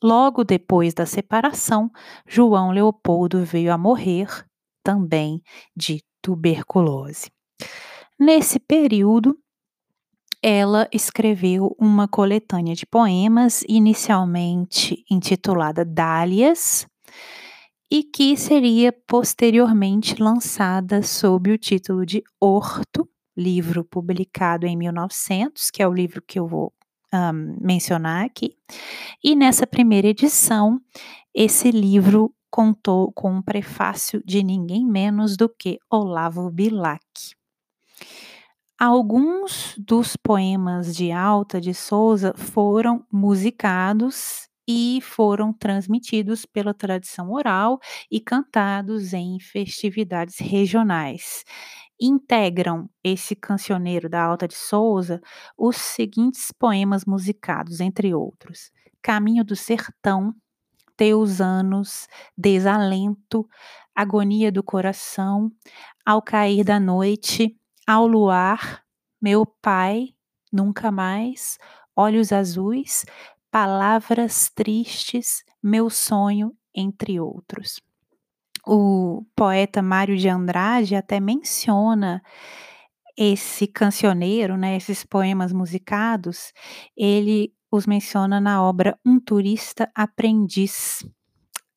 logo 0.02 0.44
depois 0.44 0.94
da 0.94 1.06
separação, 1.06 1.92
João 2.28 2.72
Leopoldo 2.72 3.44
veio 3.44 3.74
a 3.74 3.78
morrer 3.78 4.28
também 4.84 5.42
de 5.76 6.04
tuberculose. 6.22 7.32
Nesse 8.20 8.60
período, 8.60 9.38
ela 10.42 10.88
escreveu 10.92 11.76
uma 11.80 12.08
coletânea 12.08 12.74
de 12.74 12.86
poemas, 12.86 13.64
inicialmente 13.68 15.04
intitulada 15.10 15.86
Dálias, 15.86 16.88
e 17.92 18.04
que 18.04 18.38
seria 18.38 18.92
posteriormente 19.06 20.22
lançada 20.22 21.04
sob 21.04 21.52
o 21.52 21.58
título 21.58 22.06
de 22.06 22.24
Horto, 22.40 23.08
livro 23.42 23.84
publicado 23.84 24.66
em 24.66 24.78
1900, 24.78 25.72
que 25.72 25.82
é 25.82 25.88
o 25.88 25.94
livro 25.94 26.22
que 26.22 26.40
eu 26.40 26.48
vou 26.48 26.74
um, 27.14 27.58
mencionar 27.60 28.26
aqui. 28.26 28.56
E 29.24 29.36
nessa 29.36 29.68
primeira 29.68 30.08
edição, 30.08 30.80
esse 31.34 31.72
livro 31.72 32.34
contou 32.50 33.12
com 33.14 33.32
um 33.36 33.42
prefácio 33.42 34.22
de 34.26 34.44
ninguém 34.44 34.86
menos 34.86 35.38
do 35.38 35.48
que 35.48 35.80
Olavo 35.90 36.50
Bilac. 36.52 37.02
Alguns 38.78 39.76
dos 39.78 40.16
poemas 40.16 40.96
de 40.96 41.12
Alta 41.12 41.62
de 41.62 41.74
Souza 41.74 42.34
foram 42.36 43.06
musicados 43.12 44.50
e 44.68 45.00
foram 45.02 45.54
transmitidos 45.54 46.46
pela 46.46 46.74
tradição 46.74 47.32
oral 47.32 47.80
e 48.10 48.20
cantados 48.20 49.14
em 49.14 49.40
festividades 49.40 50.40
regionais 50.40 51.44
integram 52.02 52.90
esse 53.04 53.36
cancioneiro 53.36 54.10
da 54.10 54.24
Alta 54.24 54.48
de 54.48 54.56
Souza 54.56 55.22
os 55.56 55.78
seguintes 55.78 56.52
poemas 56.52 57.06
musicados, 57.06 57.80
entre 57.80 58.14
outros: 58.14 58.72
Caminho 59.02 59.44
do 59.46 59.56
Sertão, 59.56 60.34
Teus 60.98 61.40
Anos, 61.40 62.08
Desalento, 62.38 63.48
Agonia 63.96 64.52
do 64.52 64.64
Coração, 64.64 65.52
Ao 66.06 66.22
Cair 66.22 66.64
da 66.64 66.80
Noite, 66.80 67.56
Ao 67.86 68.08
Luar, 68.08 68.84
Meu 69.22 69.46
Pai, 69.46 70.10
Nunca 70.52 70.92
Mais, 70.92 71.58
Olhos 71.96 72.32
Azuis, 72.32 73.06
Palavras 73.52 74.50
Tristes, 74.50 75.44
Meu 75.62 75.90
Sonho, 75.90 76.56
entre 76.74 77.20
outros. 77.20 77.82
O 78.66 79.24
poeta 79.36 79.82
Mário 79.82 80.18
de 80.18 80.30
Andrade 80.30 80.96
até 80.96 81.20
menciona 81.20 82.22
esse 83.18 83.68
cancioneiro, 83.68 84.58
né, 84.58 84.76
esses 84.78 85.04
poemas 85.04 85.52
musicados, 85.52 86.54
ele 86.98 87.54
os 87.72 87.86
menciona 87.86 88.40
na 88.42 88.64
obra 88.64 88.98
Um 89.06 89.20
Turista 89.20 89.90
Aprendiz, 89.96 91.06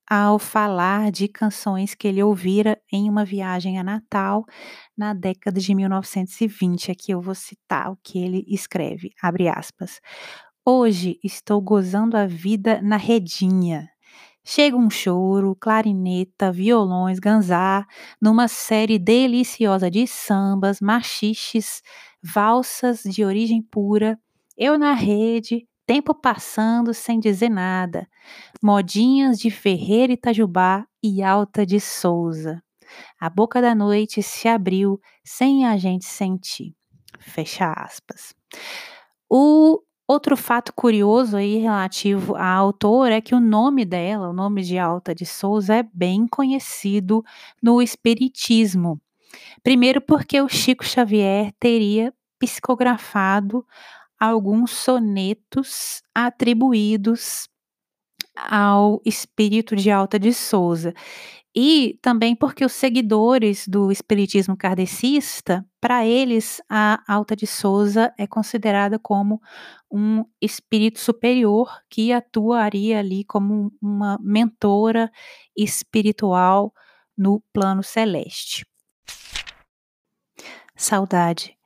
ao 0.08 0.38
falar 0.38 1.10
de 1.10 1.28
canções 1.28 1.94
que 1.94 2.06
ele 2.08 2.22
ouvira 2.22 2.78
em 2.92 3.08
uma 3.08 3.24
viagem 3.24 3.78
a 3.78 3.84
Natal 3.84 4.44
na 4.96 5.14
década 5.14 5.60
de 5.60 5.74
1920. 5.74 6.90
Aqui 6.90 7.12
eu 7.12 7.20
vou 7.20 7.34
citar 7.34 7.90
o 7.90 7.98
que 8.02 8.18
ele 8.18 8.44
escreve, 8.48 9.10
abre 9.22 9.48
aspas. 9.48 10.00
Hoje 10.64 11.18
estou 11.24 11.60
gozando 11.60 12.16
a 12.16 12.26
vida 12.26 12.80
na 12.82 12.96
redinha. 12.96 13.93
Chega 14.46 14.76
um 14.76 14.90
choro, 14.90 15.56
clarineta, 15.58 16.52
violões, 16.52 17.18
ganzá, 17.18 17.86
numa 18.20 18.46
série 18.46 18.98
deliciosa 18.98 19.90
de 19.90 20.06
sambas, 20.06 20.80
machiches, 20.80 21.82
valsas 22.22 23.02
de 23.02 23.24
origem 23.24 23.62
pura, 23.62 24.18
eu 24.56 24.78
na 24.78 24.92
rede, 24.92 25.66
tempo 25.86 26.14
passando 26.14 26.92
sem 26.92 27.18
dizer 27.18 27.48
nada, 27.48 28.06
modinhas 28.62 29.38
de 29.38 29.50
Ferreira 29.50 30.12
e 30.12 30.14
Itajubá 30.14 30.86
e 31.02 31.22
Alta 31.22 31.64
de 31.64 31.80
Souza. 31.80 32.62
A 33.18 33.30
boca 33.30 33.62
da 33.62 33.74
noite 33.74 34.22
se 34.22 34.46
abriu 34.46 35.00
sem 35.24 35.66
a 35.66 35.76
gente 35.78 36.04
sentir. 36.04 36.74
Fecha 37.18 37.72
aspas. 37.72 38.34
O 39.28 39.80
Outro 40.06 40.36
fato 40.36 40.72
curioso 40.74 41.36
aí 41.36 41.56
relativo 41.56 42.36
à 42.36 42.46
autora 42.46 43.16
é 43.16 43.20
que 43.22 43.34
o 43.34 43.40
nome 43.40 43.86
dela, 43.86 44.28
o 44.28 44.32
nome 44.34 44.62
de 44.62 44.78
Alta 44.78 45.14
de 45.14 45.24
Souza, 45.24 45.76
é 45.76 45.82
bem 45.82 46.26
conhecido 46.28 47.24
no 47.62 47.80
Espiritismo. 47.80 49.00
Primeiro, 49.62 50.02
porque 50.02 50.40
o 50.42 50.48
Chico 50.48 50.84
Xavier 50.84 51.52
teria 51.58 52.12
psicografado 52.38 53.66
alguns 54.20 54.72
sonetos 54.72 56.02
atribuídos 56.14 57.48
ao 58.36 59.00
espírito 59.06 59.74
de 59.74 59.90
Alta 59.90 60.18
de 60.18 60.34
Souza. 60.34 60.92
E 61.56 61.98
também 62.02 62.34
porque 62.34 62.64
os 62.64 62.72
seguidores 62.72 63.68
do 63.68 63.92
espiritismo 63.92 64.56
kardecista, 64.56 65.64
para 65.80 66.04
eles, 66.04 66.60
a 66.68 67.00
Alta 67.06 67.36
de 67.36 67.46
Souza 67.46 68.12
é 68.18 68.26
considerada 68.26 68.98
como 68.98 69.40
um 69.88 70.24
espírito 70.40 70.98
superior 70.98 71.70
que 71.88 72.12
atuaria 72.12 72.98
ali 72.98 73.22
como 73.24 73.72
uma 73.80 74.18
mentora 74.20 75.12
espiritual 75.56 76.72
no 77.16 77.40
plano 77.52 77.84
celeste. 77.84 78.66
Saudade. 80.74 81.56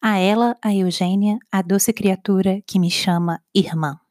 A 0.00 0.18
ela, 0.18 0.56
a 0.62 0.74
Eugênia, 0.74 1.38
a 1.52 1.60
doce 1.60 1.92
criatura 1.92 2.62
que 2.66 2.78
me 2.78 2.90
chama 2.90 3.42
irmã. 3.54 4.03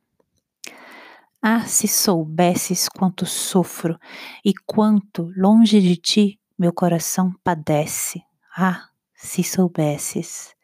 Ah, 1.45 1.67
se 1.67 1.89
soubesses 1.89 2.88
quanto 2.88 3.25
sofro 3.25 4.00
e 4.45 4.53
quanto, 4.65 5.29
longe 5.35 5.81
de 5.81 5.97
ti, 5.97 6.39
meu 6.57 6.71
coração 6.71 7.33
padece. 7.43 8.23
Ah, 8.55 8.88
se 9.13 9.43
soubesses 9.43 10.55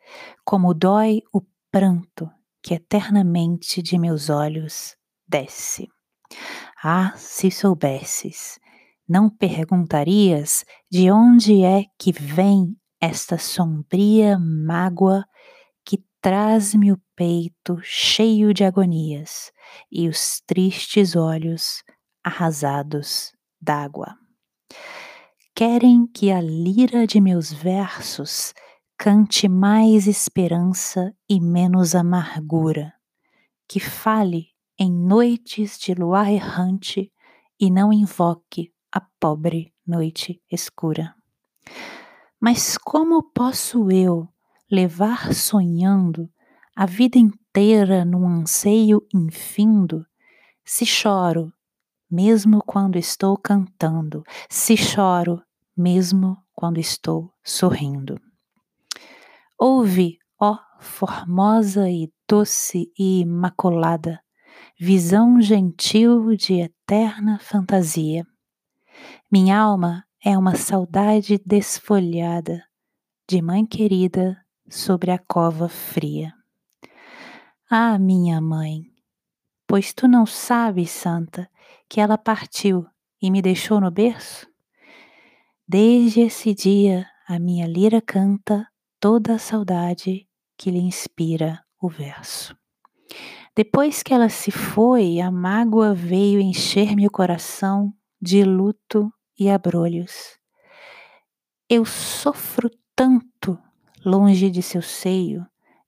como 0.45 0.73
dói 0.73 1.21
o 1.33 1.41
pranto 1.69 2.31
que 2.63 2.75
eternamente 2.75 3.81
de 3.81 3.99
meus 3.99 4.29
olhos 4.29 4.95
desce. 5.27 5.89
Ah, 6.81 7.11
se 7.17 7.51
soubesses, 7.51 8.57
não 9.05 9.29
perguntarias 9.29 10.63
de 10.89 11.11
onde 11.11 11.61
é 11.61 11.87
que 11.97 12.13
vem 12.13 12.73
esta 13.01 13.37
sombria 13.37 14.39
mágoa 14.39 15.25
traz-me 16.21 16.91
o 16.91 16.99
peito 17.19 17.77
cheio 17.83 18.53
de 18.53 18.63
agonias 18.63 19.51
e 19.91 20.07
os 20.07 20.39
tristes 20.47 21.17
olhos 21.17 21.83
arrasados 22.23 23.33
d'água. 23.59 24.15
Querem 25.53 26.07
que 26.07 26.31
a 26.31 26.39
lira 26.39 27.05
de 27.05 27.19
meus 27.19 27.51
versos 27.51 28.53
cante 28.97 29.49
mais 29.49 30.07
esperança 30.07 31.13
e 31.29 31.41
menos 31.41 31.93
amargura, 31.93 32.93
que 33.67 33.81
fale 33.81 34.51
em 34.79 34.89
noites 34.89 35.77
de 35.77 35.93
luar 35.93 36.31
errante 36.31 37.11
e 37.59 37.69
não 37.69 37.91
invoque 37.91 38.71
a 38.93 39.01
pobre 39.01 39.73
noite 39.85 40.41
escura. 40.49 41.13
Mas 42.39 42.77
como 42.77 43.21
posso 43.21 43.91
eu 43.91 44.25
levar 44.71 45.33
sonhando 45.33 46.31
a 46.79 46.85
vida 46.85 47.19
inteira 47.19 48.05
num 48.05 48.25
anseio 48.25 49.05
infindo, 49.13 50.05
se 50.63 50.85
choro, 50.85 51.51
mesmo 52.09 52.63
quando 52.65 52.97
estou 52.97 53.35
cantando, 53.35 54.23
se 54.49 54.77
choro, 54.77 55.43
mesmo 55.75 56.37
quando 56.55 56.79
estou 56.79 57.33
sorrindo. 57.43 58.17
Ouve, 59.59 60.19
ó 60.39 60.57
formosa 60.79 61.89
e 61.89 62.09
doce 62.25 62.89
e 62.97 63.19
imaculada, 63.19 64.21
visão 64.79 65.41
gentil 65.41 66.33
de 66.33 66.61
eterna 66.61 67.39
fantasia. 67.39 68.25
Minha 69.29 69.59
alma 69.59 70.05
é 70.23 70.37
uma 70.37 70.55
saudade 70.55 71.41
desfolhada, 71.45 72.63
de 73.27 73.41
mãe 73.41 73.65
querida 73.65 74.37
sobre 74.69 75.11
a 75.11 75.19
cova 75.19 75.67
fria. 75.67 76.38
Ah, 77.71 77.99
minha 77.99 78.41
mãe, 78.41 78.91
pois 79.67 79.93
tu 79.93 80.07
não 80.07 80.25
sabes, 80.25 80.89
santa, 80.89 81.47
que 81.87 82.01
ela 82.01 82.17
partiu 82.17 82.87
e 83.21 83.29
me 83.29 83.43
deixou 83.43 83.79
no 83.79 83.91
berço? 83.91 84.47
Desde 85.67 86.21
esse 86.21 86.51
dia 86.55 87.05
a 87.27 87.37
minha 87.37 87.67
lira 87.67 88.01
canta 88.01 88.67
toda 88.99 89.35
a 89.35 89.37
saudade 89.37 90.27
que 90.57 90.71
lhe 90.71 90.79
inspira 90.79 91.63
o 91.79 91.87
verso. 91.87 92.57
Depois 93.55 94.01
que 94.01 94.15
ela 94.15 94.29
se 94.29 94.49
foi, 94.49 95.19
a 95.19 95.29
mágoa 95.29 95.93
veio 95.93 96.41
encher-me 96.41 97.05
o 97.05 97.11
coração 97.11 97.93
de 98.19 98.43
luto 98.43 99.13
e 99.39 99.47
abrolhos. 99.47 100.39
Eu 101.69 101.85
sofro 101.85 102.71
tanto 102.95 103.59
longe 104.03 104.49
de 104.49 104.63
seu 104.63 104.81
seio, 104.81 105.45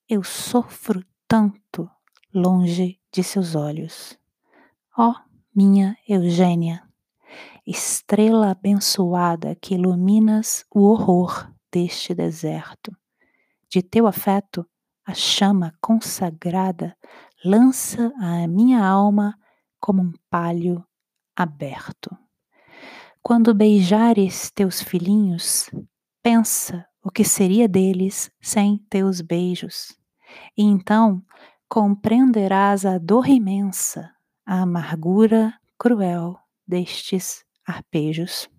eu 0.07 0.21
sofro 0.21 1.03
tanto 1.31 1.89
longe 2.33 2.99
de 3.09 3.23
seus 3.23 3.55
olhos. 3.55 4.19
Ó, 4.97 5.11
oh, 5.11 5.15
minha 5.55 5.95
Eugênia, 6.05 6.83
estrela 7.65 8.51
abençoada 8.51 9.55
que 9.55 9.75
iluminas 9.75 10.65
o 10.69 10.81
horror 10.81 11.49
deste 11.71 12.13
deserto. 12.13 12.93
De 13.69 13.81
teu 13.81 14.07
afeto, 14.07 14.67
a 15.05 15.13
chama 15.13 15.73
consagrada 15.79 16.97
lança 17.45 18.11
a 18.19 18.45
minha 18.45 18.85
alma 18.85 19.33
como 19.79 20.01
um 20.01 20.11
palho 20.29 20.85
aberto. 21.33 22.13
Quando 23.23 23.55
beijares 23.55 24.51
teus 24.51 24.81
filhinhos, 24.81 25.71
pensa 26.21 26.85
o 27.01 27.09
que 27.09 27.23
seria 27.23 27.69
deles 27.69 28.29
sem 28.41 28.79
teus 28.89 29.21
beijos. 29.21 30.00
E 30.57 30.63
então 30.63 31.23
compreenderás 31.69 32.85
a 32.85 32.97
dor 32.97 33.27
imensa, 33.27 34.11
a 34.45 34.61
amargura 34.61 35.53
cruel 35.77 36.37
destes 36.67 37.45
arpejos. 37.65 38.49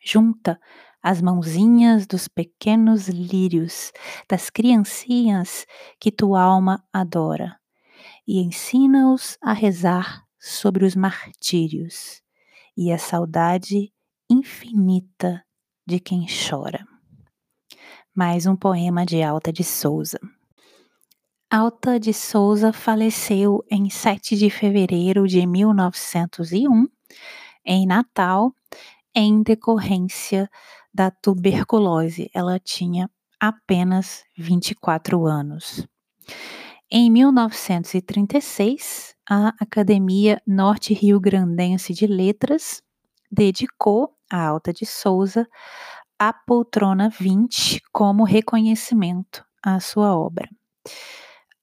Junta 0.00 0.58
as 1.02 1.20
mãozinhas 1.20 2.06
dos 2.06 2.26
pequenos 2.26 3.08
lírios, 3.08 3.92
das 4.28 4.50
criancinhas 4.50 5.66
que 6.00 6.10
tua 6.10 6.42
alma 6.42 6.84
adora, 6.92 7.58
e 8.26 8.40
ensina-os 8.40 9.38
a 9.40 9.52
rezar 9.52 10.24
sobre 10.38 10.84
os 10.84 10.96
martírios 10.96 12.22
e 12.76 12.90
a 12.90 12.98
saudade 12.98 13.92
infinita 14.28 15.44
de 15.86 16.00
quem 16.00 16.26
chora 16.26 16.84
mais 18.16 18.46
um 18.46 18.56
poema 18.56 19.04
de 19.04 19.22
Alta 19.22 19.52
de 19.52 19.62
Souza. 19.62 20.18
Alta 21.48 22.00
de 22.00 22.12
Souza 22.12 22.72
faleceu 22.72 23.64
em 23.70 23.88
7 23.88 24.36
de 24.36 24.50
fevereiro 24.50 25.28
de 25.28 25.46
1901, 25.46 26.88
em 27.64 27.86
Natal, 27.86 28.52
em 29.14 29.44
decorrência 29.44 30.50
da 30.92 31.08
tuberculose. 31.08 32.28
Ela 32.34 32.58
tinha 32.58 33.08
apenas 33.38 34.24
24 34.36 35.24
anos. 35.24 35.86
Em 36.90 37.08
1936, 37.12 39.14
a 39.30 39.54
Academia 39.60 40.42
Norte 40.44 40.92
Rio 40.92 41.20
Grandense 41.20 41.94
de 41.94 42.08
Letras 42.08 42.82
dedicou 43.30 44.16
a 44.28 44.44
Alta 44.44 44.72
de 44.72 44.84
Souza 44.84 45.46
a 46.18 46.32
poltrona 46.32 47.08
20 47.08 47.82
como 47.92 48.24
reconhecimento 48.24 49.44
à 49.62 49.78
sua 49.78 50.18
obra. 50.18 50.48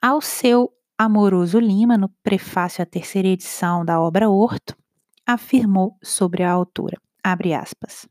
Ao 0.06 0.20
seu 0.20 0.70
Amoroso 0.98 1.58
Lima, 1.58 1.98
no 1.98 2.10
prefácio 2.22 2.84
à 2.84 2.86
terceira 2.86 3.30
edição 3.30 3.86
da 3.86 4.02
obra 4.02 4.30
Horto, 4.30 4.76
afirmou 5.26 5.98
sobre 6.04 6.44
a 6.44 6.52
autora, 6.52 6.98
abre 7.24 7.54
aspas, 7.54 8.06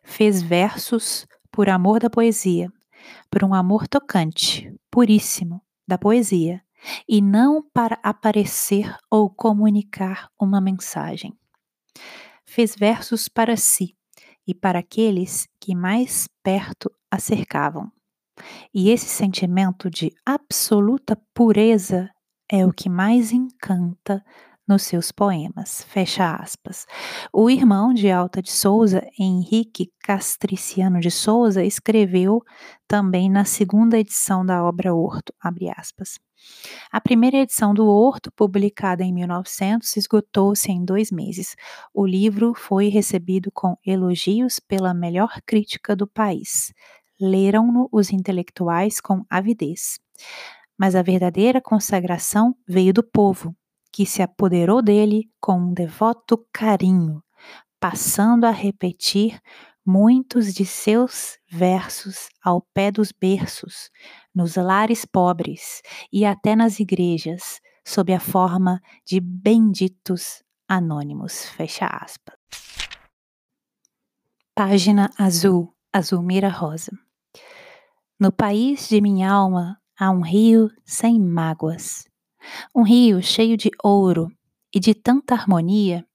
fez 0.00 0.40
versos 0.40 1.26
por 1.50 1.68
amor 1.68 1.98
da 1.98 2.08
poesia, 2.08 2.72
por 3.28 3.42
um 3.42 3.52
amor 3.52 3.88
tocante, 3.88 4.72
puríssimo, 4.88 5.60
da 5.88 5.98
poesia, 5.98 6.62
e 7.08 7.20
não 7.20 7.68
para 7.74 7.98
aparecer 8.00 8.96
ou 9.10 9.28
comunicar 9.28 10.30
uma 10.40 10.60
mensagem. 10.60 11.36
Fez 12.46 12.76
versos 12.76 13.26
para 13.26 13.56
si 13.56 13.96
e 14.46 14.54
para 14.54 14.78
aqueles 14.78 15.48
que 15.58 15.74
mais 15.74 16.28
perto 16.44 16.88
a 17.10 17.18
cercavam. 17.18 17.90
E 18.74 18.90
esse 18.90 19.06
sentimento 19.06 19.90
de 19.90 20.12
absoluta 20.24 21.16
pureza 21.34 22.10
é 22.50 22.66
o 22.66 22.72
que 22.72 22.88
mais 22.88 23.32
encanta 23.32 24.22
nos 24.70 24.82
seus 24.82 25.10
poemas. 25.10 25.82
Fecha 25.88 26.36
aspas. 26.36 26.86
O 27.32 27.50
irmão 27.50 27.92
de 27.92 28.08
Alta 28.08 28.40
de 28.40 28.52
Souza, 28.52 29.02
Henrique 29.18 29.90
Castriciano 30.00 31.00
de 31.00 31.10
Souza, 31.10 31.64
escreveu 31.64 32.40
também 32.86 33.28
na 33.28 33.44
segunda 33.44 33.98
edição 33.98 34.46
da 34.46 34.62
obra 34.62 34.94
Horto. 34.94 35.34
A 36.92 37.00
primeira 37.00 37.38
edição 37.38 37.74
do 37.74 37.86
Horto, 37.86 38.30
publicada 38.32 39.02
em 39.02 39.12
1900, 39.12 39.96
esgotou-se 39.96 40.70
em 40.70 40.84
dois 40.84 41.10
meses. 41.10 41.56
O 41.92 42.06
livro 42.06 42.54
foi 42.54 42.88
recebido 42.88 43.50
com 43.52 43.76
elogios 43.84 44.60
pela 44.60 44.94
melhor 44.94 45.40
crítica 45.44 45.96
do 45.96 46.06
país. 46.06 46.72
Leram-no 47.20 47.88
os 47.92 48.10
intelectuais 48.12 49.00
com 49.00 49.24
avidez. 49.28 49.98
Mas 50.78 50.94
a 50.94 51.02
verdadeira 51.02 51.60
consagração 51.60 52.56
veio 52.66 52.92
do 52.92 53.02
povo, 53.02 53.54
que 53.92 54.06
se 54.06 54.22
apoderou 54.22 54.80
dele 54.80 55.28
com 55.40 55.58
um 55.58 55.74
devoto 55.74 56.46
carinho, 56.52 57.22
passando 57.78 58.44
a 58.44 58.50
repetir 58.50 59.40
muitos 59.84 60.54
de 60.54 60.64
seus 60.64 61.38
versos 61.50 62.28
ao 62.42 62.62
pé 62.72 62.90
dos 62.90 63.12
berços, 63.12 63.90
nos 64.34 64.56
lares 64.56 65.04
pobres 65.04 65.82
e 66.12 66.24
até 66.24 66.54
nas 66.54 66.78
igrejas, 66.78 67.60
sob 67.84 68.12
a 68.12 68.20
forma 68.20 68.80
de 69.04 69.20
benditos 69.20 70.42
anônimos. 70.68 71.46
Fecha 71.46 71.86
aspas. 71.86 72.36
Página 74.54 75.10
azul, 75.18 75.74
azul 75.92 76.22
mira 76.22 76.48
rosa. 76.48 76.92
No 78.20 78.30
país 78.30 78.86
de 78.86 79.00
minha 79.00 79.32
alma 79.32 79.80
há 79.98 80.10
um 80.10 80.20
rio 80.20 80.70
sem 80.84 81.18
mágoas, 81.18 82.06
um 82.74 82.82
rio 82.82 83.22
cheio 83.22 83.56
de 83.56 83.70
ouro 83.82 84.30
e 84.74 84.78
de 84.78 84.92
tanta 84.94 85.34
harmonia 85.34 86.06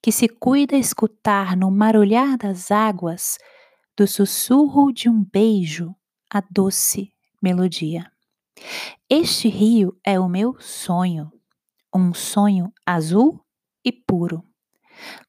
que 0.00 0.12
se 0.12 0.28
cuida 0.28 0.76
escutar 0.76 1.56
no 1.56 1.68
marulhar 1.68 2.38
das 2.38 2.70
águas 2.70 3.38
do 3.96 4.06
sussurro 4.06 4.92
de 4.92 5.08
um 5.08 5.24
beijo 5.32 5.92
a 6.32 6.40
doce 6.48 7.12
melodia. 7.42 8.08
Este 9.10 9.48
rio 9.48 9.98
é 10.04 10.16
o 10.20 10.28
meu 10.28 10.54
sonho, 10.60 11.32
um 11.92 12.14
sonho 12.14 12.72
azul 12.86 13.44
e 13.84 13.90
puro, 13.90 14.44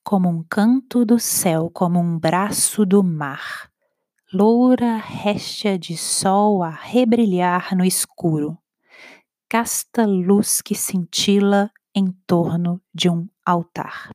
como 0.04 0.30
um 0.30 0.44
canto 0.48 1.04
do 1.04 1.18
céu, 1.18 1.72
como 1.74 2.00
um 2.00 2.20
braço 2.20 2.86
do 2.86 3.02
mar, 3.02 3.69
loura 4.34 4.98
réstia 4.98 5.78
de 5.78 5.98
sol 5.98 6.64
a 6.64 6.70
rebrilhar 6.70 7.76
no 7.76 7.84
escuro, 7.84 8.58
casta 9.48 10.06
luz 10.06 10.62
que 10.62 10.76
cintila 10.76 11.72
em 11.96 12.12
torno 12.26 12.82
de 12.94 13.10
um 13.10 13.28
altar 13.46 14.12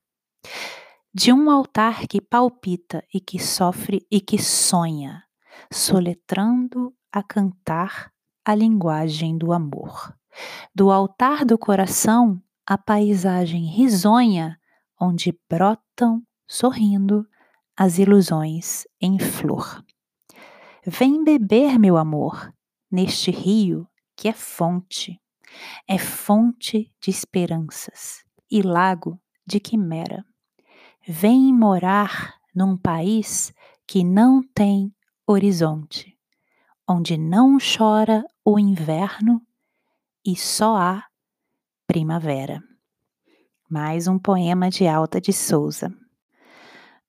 de 1.15 1.33
um 1.33 1.49
altar 1.49 2.09
que 2.09 2.21
palpita 2.21 3.05
e 3.15 3.21
que 3.21 3.39
sofre 3.39 4.05
e 4.11 4.21
que 4.21 4.37
sonha, 4.37 5.23
soletrando 5.73 6.93
a 7.13 7.23
cantar 7.23 8.11
a 8.45 8.53
linguagem 8.53 9.39
do 9.39 9.53
amor. 9.53 10.13
Do 10.75 10.91
altar 10.91 11.45
do 11.45 11.57
coração, 11.57 12.43
a 12.67 12.77
paisagem 12.77 13.67
risonha, 13.67 14.59
onde 15.01 15.33
brotam, 15.49 16.21
sorrindo, 16.49 17.25
as 17.77 17.99
ilusões 17.99 18.85
em 19.01 19.17
flor. 19.21 19.85
Vem 20.87 21.25
beber, 21.25 21.79
meu 21.79 21.97
amor, 21.97 22.53
neste 22.91 23.31
rio 23.31 23.87
que 24.17 24.29
é 24.29 24.33
fonte, 24.33 25.21
é 25.89 25.99
fonte 25.99 26.93
de 27.01 27.11
esperanças 27.11 28.23
e 28.51 28.63
lago 28.63 29.21
de 29.47 29.59
quimera 29.59 30.25
vem 31.07 31.53
morar 31.53 32.35
num 32.55 32.77
país 32.77 33.53
que 33.87 34.03
não 34.03 34.43
tem 34.55 34.95
horizonte, 35.27 36.17
onde 36.89 37.19
não 37.19 37.59
chora 37.59 38.25
o 38.45 38.59
inverno 38.59 39.43
e 40.25 40.35
só 40.35 40.77
há 40.77 41.05
primavera. 41.87 42.63
Mais 43.69 44.07
um 44.09 44.19
poema 44.19 44.71
de 44.71 44.87
Alta 44.87 45.21
de 45.21 45.33
Souza. 45.33 45.95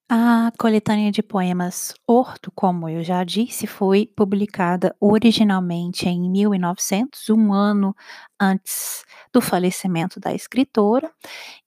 A 0.07 0.51
coletânea 0.59 1.11
de 1.11 1.23
poemas 1.23 1.91
Horto, 2.05 2.51
como 2.53 2.87
eu 2.87 3.03
já 3.03 3.23
disse, 3.23 3.65
foi 3.65 4.05
publicada 4.15 4.95
originalmente 4.99 6.07
em 6.07 6.29
1900, 6.29 7.31
um 7.31 7.51
ano 7.51 7.95
antes 8.39 9.03
do 9.33 9.41
falecimento 9.41 10.19
da 10.19 10.31
escritora, 10.31 11.11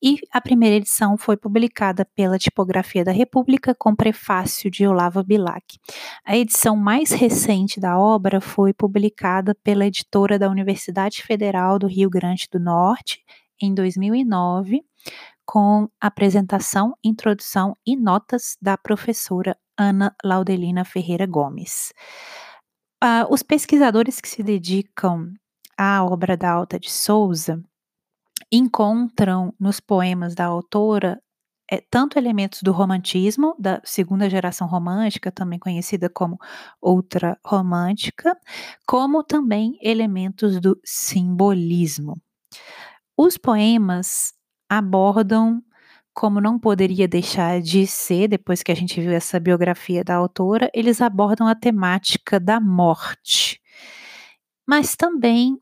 e 0.01 0.21
a 0.31 0.41
primeira 0.41 0.77
edição 0.77 1.19
foi 1.19 1.37
publicada 1.37 2.05
pela 2.15 2.39
Tipografia 2.39 3.05
da 3.05 3.11
República 3.11 3.75
com 3.75 3.93
prefácio 3.93 4.71
de 4.71 4.87
Olavo 4.87 5.25
Bilac. 5.25 5.77
A 6.25 6.37
edição 6.37 6.77
mais 6.77 7.11
recente 7.11 7.81
da 7.81 7.99
obra 7.99 8.41
foi 8.41 8.73
publicada 8.73 9.53
pela 9.65 9.85
editora 9.85 10.39
da 10.39 10.49
Universidade 10.49 11.25
Federal 11.25 11.77
do 11.77 11.89
Rio 11.89 12.09
Grande 12.09 12.47
do 12.53 12.61
Norte 12.61 13.21
em 13.61 13.75
2009 13.75 14.85
com 15.49 15.89
apresentação, 15.99 16.95
introdução 17.03 17.75
e 17.87 17.97
notas 17.97 18.59
da 18.61 18.77
professora 18.77 19.57
Ana 19.79 20.15
Laudelina 20.23 20.85
Ferreira 20.85 21.25
Gomes. 21.25 21.91
Uh, 23.03 23.25
os 23.33 23.43
pesquisadores 23.43 24.21
que 24.21 24.29
se 24.29 24.43
dedicam 24.43 25.33
à 25.75 26.05
obra 26.05 26.37
da 26.37 26.51
Alta 26.51 26.79
de 26.79 26.93
Souza 26.93 27.63
encontram 28.53 29.55
nos 29.59 29.81
poemas 29.81 30.35
da 30.35 30.45
autora 30.45 31.19
é, 31.71 31.81
tanto 31.81 32.19
elementos 32.19 32.63
do 32.63 32.71
romantismo, 32.71 33.55
da 33.59 33.81
segunda 33.85 34.29
geração 34.29 34.69
romântica, 34.69 35.33
também 35.33 35.59
conhecida 35.59 36.11
como 36.11 36.39
outra 36.79 37.39
romântica, 37.43 38.39
como 38.87 39.25
também 39.25 39.79
elementos 39.81 40.61
do 40.61 40.79
simbolismo. 40.85 42.21
Os 43.17 43.39
poemas 43.39 44.38
abordam, 44.69 45.63
como 46.13 46.41
não 46.41 46.59
poderia 46.59 47.07
deixar 47.07 47.61
de 47.61 47.87
ser, 47.87 48.29
depois 48.29 48.63
que 48.63 48.73
a 48.73 48.75
gente 48.75 49.01
viu 49.01 49.13
essa 49.13 49.39
biografia 49.39 50.03
da 50.03 50.17
autora, 50.17 50.71
eles 50.75 51.01
abordam 51.01 51.47
a 51.47 51.55
temática 51.55 52.41
da 52.41 52.61
morte, 52.61 53.61
mas 54.67 54.97
também 54.97 55.59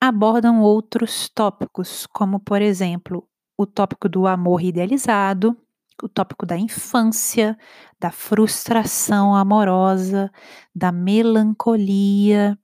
abordam 0.00 0.60
outros 0.60 1.28
tópicos, 1.28 2.06
como, 2.08 2.40
por 2.40 2.60
exemplo, 2.60 3.26
o 3.56 3.64
tópico 3.64 4.08
do 4.08 4.26
amor 4.26 4.60
idealizado, 4.62 5.56
o 6.02 6.08
tópico 6.08 6.44
da 6.44 6.58
infância, 6.58 7.56
da 8.00 8.10
frustração 8.10 9.36
amorosa, 9.36 10.30
da 10.74 10.90
melancolia, 10.90 12.58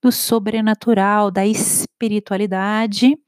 do 0.00 0.12
sobrenatural, 0.12 1.30
da 1.30 1.44
espiritualidade 1.44 3.18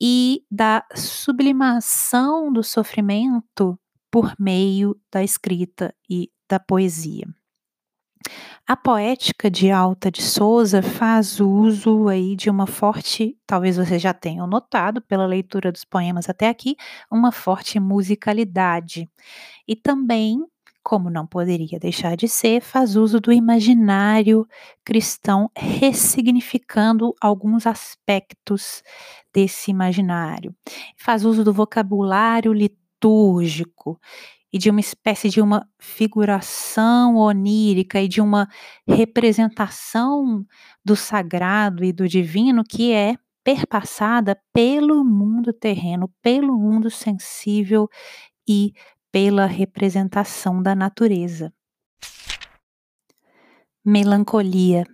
e 0.00 0.44
da 0.50 0.84
sublimação 0.94 2.52
do 2.52 2.62
sofrimento 2.62 3.78
por 4.10 4.34
meio 4.38 4.98
da 5.12 5.22
escrita 5.22 5.94
e 6.08 6.30
da 6.48 6.58
poesia. 6.58 7.26
A 8.66 8.76
poética 8.76 9.48
de 9.48 9.70
Alta 9.70 10.10
de 10.10 10.20
Souza 10.22 10.82
faz 10.82 11.38
uso 11.38 12.08
aí 12.08 12.34
de 12.34 12.50
uma 12.50 12.66
forte, 12.66 13.38
talvez 13.46 13.76
vocês 13.76 14.02
já 14.02 14.12
tenham 14.12 14.46
notado 14.46 15.00
pela 15.00 15.24
leitura 15.24 15.70
dos 15.70 15.84
poemas 15.84 16.28
até 16.28 16.48
aqui, 16.48 16.76
uma 17.10 17.30
forte 17.30 17.78
musicalidade. 17.78 19.08
E 19.68 19.76
também 19.76 20.44
como 20.86 21.10
não 21.10 21.26
poderia 21.26 21.80
deixar 21.80 22.16
de 22.16 22.28
ser, 22.28 22.62
faz 22.62 22.94
uso 22.94 23.18
do 23.18 23.32
imaginário 23.32 24.46
cristão, 24.84 25.50
ressignificando 25.56 27.12
alguns 27.20 27.66
aspectos 27.66 28.84
desse 29.34 29.72
imaginário. 29.72 30.54
Faz 30.96 31.24
uso 31.24 31.42
do 31.42 31.52
vocabulário 31.52 32.52
litúrgico 32.52 33.98
e 34.52 34.58
de 34.58 34.70
uma 34.70 34.78
espécie 34.78 35.28
de 35.28 35.40
uma 35.40 35.68
figuração 35.76 37.16
onírica 37.16 38.00
e 38.00 38.06
de 38.06 38.20
uma 38.20 38.46
representação 38.86 40.46
do 40.84 40.94
sagrado 40.94 41.82
e 41.82 41.92
do 41.92 42.06
divino 42.06 42.62
que 42.62 42.92
é 42.92 43.16
perpassada 43.42 44.38
pelo 44.52 45.04
mundo 45.04 45.52
terreno, 45.52 46.08
pelo 46.22 46.56
mundo 46.56 46.88
sensível 46.92 47.88
e 48.48 48.72
pela 49.10 49.46
representação 49.46 50.62
da 50.62 50.74
natureza. 50.74 51.52
Melancolia. 53.84 54.84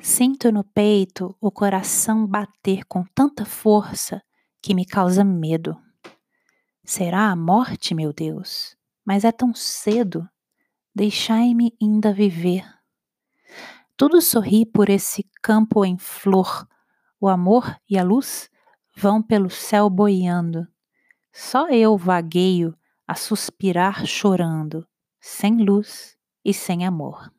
Sinto 0.00 0.50
no 0.52 0.64
peito 0.64 1.36
o 1.40 1.50
coração 1.50 2.26
bater 2.26 2.84
com 2.86 3.04
tanta 3.14 3.44
força 3.44 4.22
que 4.62 4.74
me 4.74 4.86
causa 4.86 5.24
medo. 5.24 5.76
Será 6.84 7.30
a 7.30 7.36
morte, 7.36 7.94
meu 7.94 8.12
Deus? 8.12 8.76
Mas 9.04 9.24
é 9.24 9.32
tão 9.32 9.54
cedo. 9.54 10.28
Deixai-me 10.94 11.72
ainda 11.80 12.12
viver. 12.12 12.64
Tudo 13.96 14.20
sorri 14.22 14.64
por 14.64 14.88
esse 14.88 15.28
campo 15.42 15.84
em 15.84 15.98
flor. 15.98 16.66
O 17.20 17.28
amor 17.28 17.76
e 17.88 17.98
a 17.98 18.02
luz 18.02 18.48
vão 18.96 19.22
pelo 19.22 19.50
céu 19.50 19.90
boiando. 19.90 20.66
Só 21.40 21.68
eu 21.68 21.96
vagueio 21.96 22.76
a 23.06 23.14
suspirar 23.14 24.06
chorando, 24.06 24.86
sem 25.20 25.64
luz 25.64 26.16
e 26.44 26.52
sem 26.54 26.86
amor 26.86 27.30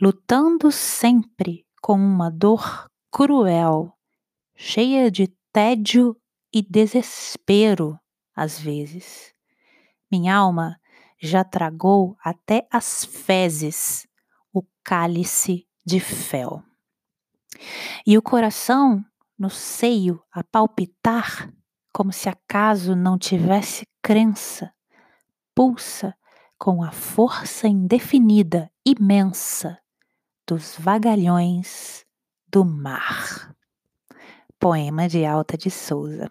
lutando 0.00 0.72
sempre 0.72 1.66
com 1.80 1.94
uma 1.94 2.30
dor 2.30 2.90
cruel, 3.10 3.92
cheia 4.54 5.10
de 5.10 5.28
tédio 5.52 6.16
e 6.52 6.62
desespero, 6.62 7.98
às 8.34 8.58
vezes. 8.58 9.32
Minha 10.10 10.36
alma 10.36 10.78
já 11.20 11.44
tragou 11.44 12.16
até 12.22 12.66
as 12.70 13.04
fezes 13.04 14.06
o 14.52 14.62
cálice 14.82 15.66
de 15.84 16.00
fel. 16.00 16.62
E 18.06 18.18
o 18.18 18.22
coração 18.22 19.04
no 19.38 19.48
seio 19.48 20.22
a 20.30 20.42
palpitar, 20.42 21.52
como 21.94 22.12
se 22.12 22.28
acaso 22.28 22.96
não 22.96 23.16
tivesse 23.16 23.86
crença, 24.02 24.72
pulsa 25.54 26.12
com 26.58 26.82
a 26.82 26.90
força 26.90 27.68
indefinida, 27.68 28.68
imensa, 28.84 29.78
dos 30.44 30.74
vagalhões 30.76 32.04
do 32.48 32.64
mar. 32.64 33.54
Poema 34.58 35.08
de 35.08 35.24
Alta 35.24 35.56
de 35.56 35.70
Souza. 35.70 36.28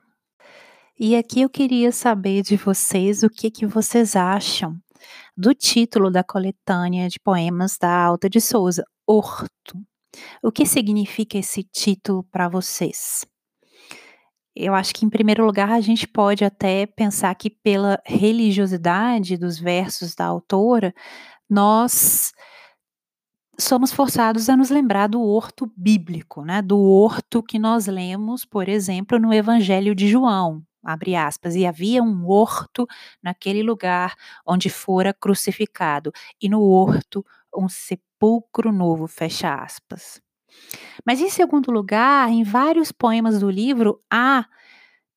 E 0.99 1.15
aqui 1.15 1.41
eu 1.41 1.49
queria 1.49 1.93
saber 1.93 2.41
de 2.41 2.57
vocês 2.57 3.23
o 3.23 3.29
que, 3.29 3.49
que 3.49 3.65
vocês 3.65 4.17
acham 4.17 4.77
do 5.35 5.53
título 5.53 6.11
da 6.11 6.25
coletânea 6.25 7.07
de 7.07 7.19
poemas 7.21 7.77
da 7.79 7.89
Alta 7.89 8.29
de 8.29 8.41
Souza, 8.41 8.83
Horto. 9.07 9.79
O 10.43 10.51
que 10.51 10.65
significa 10.65 11.37
esse 11.37 11.63
título 11.63 12.23
para 12.25 12.49
vocês? 12.49 13.25
Eu 14.55 14.75
acho 14.75 14.93
que, 14.93 15.03
em 15.05 15.09
primeiro 15.09 15.45
lugar, 15.45 15.69
a 15.71 15.81
gente 15.81 16.07
pode 16.07 16.45
até 16.45 16.85
pensar 16.85 17.33
que, 17.35 17.49
pela 17.49 17.99
religiosidade 18.05 19.35
dos 19.35 19.57
versos 19.57 20.13
da 20.13 20.25
autora, 20.25 20.93
nós 21.49 22.33
somos 23.59 23.91
forçados 23.91 24.49
a 24.49 24.57
nos 24.57 24.69
lembrar 24.69 25.07
do 25.07 25.21
horto 25.21 25.71
bíblico, 25.77 26.43
né? 26.43 26.61
Do 26.61 26.79
horto 26.79 27.41
que 27.43 27.59
nós 27.59 27.85
lemos, 27.87 28.45
por 28.45 28.67
exemplo, 28.67 29.19
no 29.19 29.33
Evangelho 29.33 29.93
de 29.95 30.07
João, 30.07 30.63
abre 30.83 31.15
aspas, 31.15 31.55
e 31.55 31.65
havia 31.65 32.01
um 32.01 32.27
horto 32.27 32.87
naquele 33.21 33.61
lugar 33.63 34.15
onde 34.45 34.69
fora 34.69 35.13
crucificado, 35.13 36.11
e 36.41 36.49
no 36.49 36.61
horto 36.61 37.25
um 37.55 37.69
sepulcro 37.69 38.71
novo, 38.71 39.07
fecha 39.07 39.53
aspas. 39.53 40.19
Mas 41.05 41.19
em 41.21 41.29
segundo 41.29 41.71
lugar, 41.71 42.29
em 42.29 42.43
vários 42.43 42.91
poemas 42.91 43.39
do 43.39 43.49
livro 43.49 43.99
há 44.11 44.45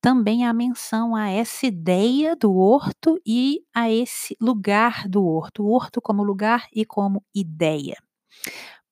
também 0.01 0.45
a 0.45 0.53
menção 0.53 1.15
a 1.15 1.29
essa 1.29 1.65
ideia 1.65 2.35
do 2.35 2.55
horto 2.55 3.19
e 3.25 3.61
a 3.73 3.89
esse 3.89 4.37
lugar 4.39 5.07
do 5.07 5.25
horto, 5.25 5.63
o 5.63 5.71
horto 5.71 6.01
como 6.01 6.23
lugar 6.23 6.67
e 6.73 6.85
como 6.85 7.23
ideia. 7.33 7.97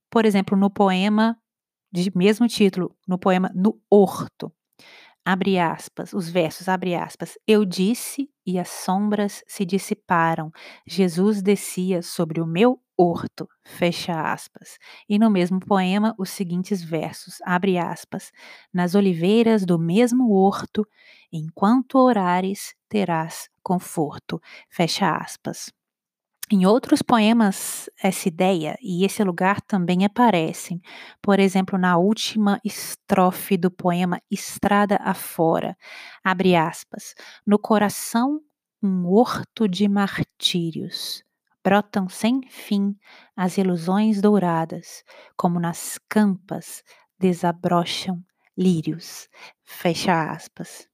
Por 0.09 0.25
exemplo, 0.25 0.57
no 0.57 0.69
poema 0.69 1.37
de 1.91 2.11
mesmo 2.15 2.47
título, 2.47 2.95
no 3.07 3.17
poema 3.17 3.51
No 3.55 3.79
Horto, 3.89 4.51
abre 5.23 5.57
aspas, 5.57 6.13
os 6.13 6.29
versos, 6.29 6.67
abre 6.67 6.95
aspas, 6.95 7.37
eu 7.47 7.65
disse 7.65 8.29
e 8.45 8.59
as 8.59 8.69
sombras 8.69 9.43
se 9.47 9.65
dissiparam, 9.65 10.51
Jesus 10.85 11.41
descia 11.41 12.01
sobre 12.01 12.41
o 12.41 12.45
meu 12.45 12.79
horto, 12.97 13.47
fecha 13.63 14.31
aspas. 14.31 14.77
E 15.09 15.19
no 15.19 15.29
mesmo 15.29 15.59
poema, 15.59 16.15
os 16.17 16.29
seguintes 16.29 16.83
versos, 16.83 17.39
abre 17.43 17.77
aspas, 17.77 18.31
nas 18.73 18.95
oliveiras 18.95 19.65
do 19.65 19.77
mesmo 19.79 20.31
horto, 20.31 20.87
enquanto 21.31 21.97
orares, 21.97 22.75
terás 22.89 23.49
conforto, 23.63 24.41
fecha 24.69 25.15
aspas. 25.15 25.71
Em 26.51 26.63
outros 26.67 27.01
poemas, 27.01 27.89
essa 28.01 28.27
ideia 28.27 28.77
e 28.79 29.03
esse 29.03 29.23
lugar 29.23 29.61
também 29.61 30.05
aparecem. 30.05 30.79
Por 31.19 31.39
exemplo, 31.39 31.77
na 31.77 31.97
última 31.97 32.59
estrofe 32.63 33.57
do 33.57 33.71
poema 33.71 34.21
Estrada 34.29 34.97
Afora, 34.97 35.75
abre 36.23 36.55
aspas, 36.55 37.15
no 37.47 37.57
coração 37.57 38.39
um 38.81 39.07
horto 39.07 39.67
de 39.67 39.87
martírios. 39.87 41.23
Brotam 41.65 42.07
sem 42.07 42.43
fim 42.47 42.95
as 43.35 43.57
ilusões 43.57 44.21
douradas, 44.21 45.03
como 45.35 45.59
nas 45.59 45.97
campas 46.07 46.83
desabrocham 47.17 48.23
lírios. 48.55 49.27
Fecha 49.63 50.29
aspas. 50.29 50.87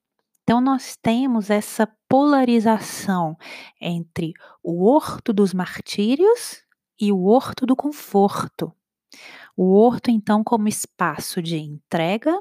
Então, 0.44 0.62
nós 0.62 0.96
temos 0.96 1.50
essa 1.50 1.86
polarização 2.08 3.36
entre 3.82 4.32
o 4.64 4.86
horto 4.86 5.34
dos 5.34 5.54
martírios 5.54 6.64
e 6.98 7.12
o 7.12 7.26
horto 7.26 7.66
do 7.66 7.76
conforto. 7.76 8.74
O 9.58 9.74
horto, 9.74 10.10
então, 10.10 10.42
como 10.42 10.70
espaço 10.70 11.42
de 11.42 11.58
entrega 11.58 12.34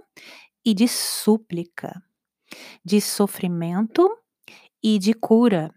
e 0.65 0.73
de 0.73 0.87
súplica, 0.87 2.01
de 2.85 3.01
sofrimento 3.01 4.09
e 4.81 5.01
de 5.01 5.15
cura, 5.15 5.75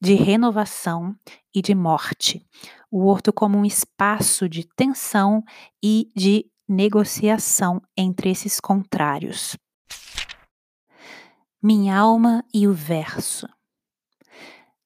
de 0.00 0.14
renovação 0.14 1.14
e 1.54 1.60
de 1.60 1.74
morte. 1.74 2.46
O 2.90 3.06
horto 3.06 3.32
como 3.32 3.58
um 3.58 3.64
espaço 3.64 4.48
de 4.48 4.66
tensão 4.76 5.42
e 5.82 6.10
de 6.14 6.46
negociação 6.68 7.80
entre 7.96 8.30
esses 8.30 8.60
contrários 8.60 9.56
minha 11.66 11.98
alma 11.98 12.44
e 12.54 12.68
o 12.68 12.72
verso. 12.72 13.48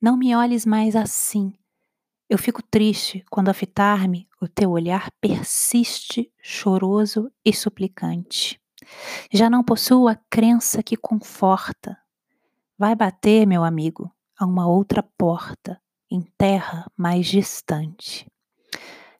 Não 0.01 0.17
me 0.17 0.35
olhes 0.35 0.65
mais 0.65 0.97
assim. 0.97 1.53
Eu 2.27 2.39
fico 2.39 2.63
triste 2.63 3.23
quando 3.31 3.51
a 3.51 3.53
fitar-me 3.53 4.27
o 4.41 4.49
teu 4.49 4.71
olhar 4.71 5.11
persiste, 5.21 6.33
choroso 6.41 7.31
e 7.45 7.53
suplicante. 7.53 8.59
Já 9.31 9.51
não 9.51 9.63
possuo 9.63 10.09
a 10.09 10.17
crença 10.31 10.83
que 10.83 10.97
conforta. 10.97 11.99
Vai 12.79 12.95
bater, 12.95 13.47
meu 13.47 13.63
amigo, 13.63 14.11
a 14.41 14.47
uma 14.47 14.67
outra 14.67 15.03
porta, 15.19 15.79
em 16.11 16.23
terra 16.39 16.91
mais 16.97 17.27
distante. 17.27 18.27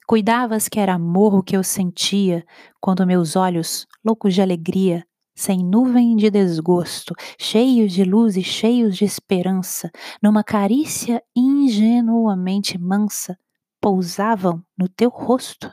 Cuidavas 0.07 0.67
que 0.67 0.79
era 0.79 0.95
amor 0.95 1.35
o 1.35 1.43
que 1.43 1.55
eu 1.55 1.63
sentia 1.63 2.43
quando 2.81 3.05
meus 3.05 3.35
olhos, 3.35 3.87
loucos 4.03 4.33
de 4.33 4.41
alegria, 4.41 5.05
sem 5.35 5.63
nuvem 5.63 6.15
de 6.15 6.31
desgosto, 6.31 7.13
cheios 7.39 7.93
de 7.93 8.03
luz 8.03 8.35
e 8.35 8.43
cheios 8.43 8.97
de 8.97 9.05
esperança, 9.05 9.91
numa 10.21 10.43
carícia 10.43 11.23
ingenuamente 11.35 12.79
mansa, 12.79 13.37
pousavam 13.79 14.63
no 14.75 14.89
teu 14.89 15.09
rosto? 15.09 15.71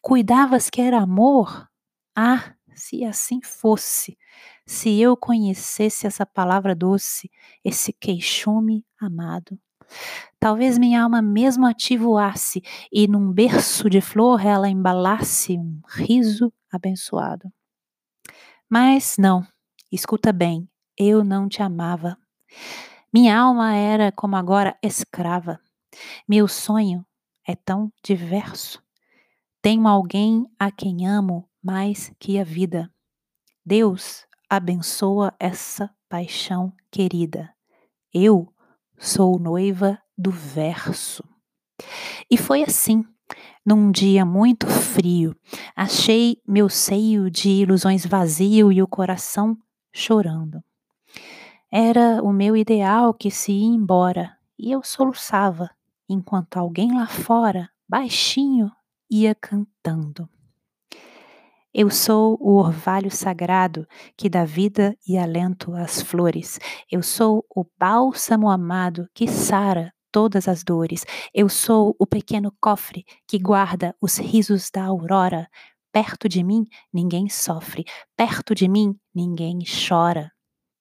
Cuidavas 0.00 0.70
que 0.70 0.80
era 0.80 0.98
amor? 0.98 1.68
Ah, 2.16 2.54
se 2.74 3.04
assim 3.04 3.40
fosse, 3.42 4.16
se 4.68 5.00
eu 5.00 5.16
conhecesse 5.16 6.06
essa 6.06 6.26
palavra 6.26 6.74
doce, 6.74 7.30
esse 7.64 7.90
queixume 7.90 8.84
amado. 9.00 9.58
Talvez 10.38 10.76
minha 10.76 11.02
alma 11.02 11.22
mesmo 11.22 11.66
ativoasse 11.66 12.62
e 12.92 13.08
num 13.08 13.32
berço 13.32 13.88
de 13.88 14.02
flor 14.02 14.44
ela 14.44 14.68
embalasse 14.68 15.56
um 15.56 15.80
riso 15.88 16.52
abençoado. 16.70 17.50
Mas 18.68 19.16
não, 19.18 19.42
escuta 19.90 20.34
bem, 20.34 20.68
eu 20.98 21.24
não 21.24 21.48
te 21.48 21.62
amava. 21.62 22.18
Minha 23.10 23.38
alma 23.38 23.74
era 23.74 24.12
como 24.12 24.36
agora 24.36 24.76
escrava. 24.82 25.58
Meu 26.28 26.46
sonho 26.46 27.06
é 27.46 27.56
tão 27.56 27.90
diverso. 28.04 28.82
Tenho 29.62 29.88
alguém 29.88 30.44
a 30.58 30.70
quem 30.70 31.06
amo 31.06 31.48
mais 31.62 32.12
que 32.18 32.38
a 32.38 32.44
vida. 32.44 32.92
Deus 33.64 34.27
abençoa 34.48 35.34
essa 35.38 35.90
paixão 36.08 36.72
querida. 36.90 37.52
Eu 38.12 38.52
sou 38.96 39.38
noiva 39.38 40.00
do 40.16 40.30
verso. 40.30 41.22
E 42.30 42.36
foi 42.36 42.62
assim. 42.62 43.04
Num 43.64 43.90
dia 43.90 44.24
muito 44.24 44.66
frio, 44.66 45.36
achei 45.76 46.40
meu 46.48 46.70
seio 46.70 47.30
de 47.30 47.50
ilusões 47.50 48.06
vazio 48.06 48.72
e 48.72 48.82
o 48.82 48.88
coração 48.88 49.58
chorando. 49.92 50.64
Era 51.70 52.22
o 52.22 52.32
meu 52.32 52.56
ideal 52.56 53.12
que 53.12 53.30
se 53.30 53.52
ia 53.52 53.66
embora 53.66 54.38
e 54.58 54.72
eu 54.72 54.82
soluçava, 54.82 55.70
enquanto 56.08 56.56
alguém 56.56 56.94
lá 56.94 57.06
fora, 57.06 57.68
baixinho, 57.86 58.72
ia 59.10 59.34
cantando. 59.34 60.28
Eu 61.80 61.90
sou 61.90 62.36
o 62.40 62.56
orvalho 62.56 63.08
sagrado 63.08 63.86
que 64.16 64.28
dá 64.28 64.44
vida 64.44 64.98
e 65.06 65.16
alento 65.16 65.72
às 65.74 66.02
flores. 66.02 66.58
Eu 66.90 67.04
sou 67.04 67.46
o 67.54 67.64
bálsamo 67.78 68.50
amado 68.50 69.08
que 69.14 69.28
sara 69.28 69.94
todas 70.10 70.48
as 70.48 70.64
dores. 70.64 71.06
Eu 71.32 71.48
sou 71.48 71.94
o 71.96 72.04
pequeno 72.04 72.52
cofre 72.60 73.04
que 73.28 73.38
guarda 73.38 73.94
os 74.02 74.18
risos 74.18 74.72
da 74.74 74.86
aurora. 74.86 75.48
Perto 75.92 76.28
de 76.28 76.42
mim 76.42 76.64
ninguém 76.92 77.28
sofre, 77.28 77.84
perto 78.16 78.56
de 78.56 78.66
mim 78.66 78.98
ninguém 79.14 79.60
chora. 79.88 80.32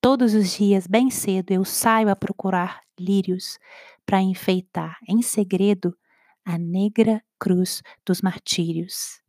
Todos 0.02 0.34
os 0.34 0.58
dias, 0.58 0.88
bem 0.88 1.12
cedo, 1.12 1.52
eu 1.52 1.64
saio 1.64 2.10
a 2.10 2.16
procurar 2.16 2.82
lírios 3.00 3.60
para 4.04 4.20
enfeitar 4.20 4.98
em 5.08 5.22
segredo 5.22 5.96
a 6.44 6.58
negra 6.58 7.22
cruz 7.40 7.84
dos 8.04 8.20
martírios. 8.20 9.22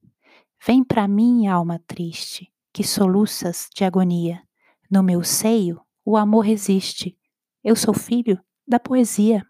Vem 0.64 0.82
para 0.84 1.06
mim, 1.06 1.46
alma 1.46 1.80
triste, 1.86 2.52
que 2.72 2.82
soluças 2.82 3.68
de 3.74 3.84
agonia. 3.84 4.42
No 4.90 5.02
meu 5.02 5.22
seio 5.22 5.80
o 6.04 6.16
amor 6.16 6.46
existe. 6.46 7.16
Eu 7.62 7.76
sou 7.76 7.92
filho 7.92 8.40
da 8.66 8.80
poesia. 8.80 9.44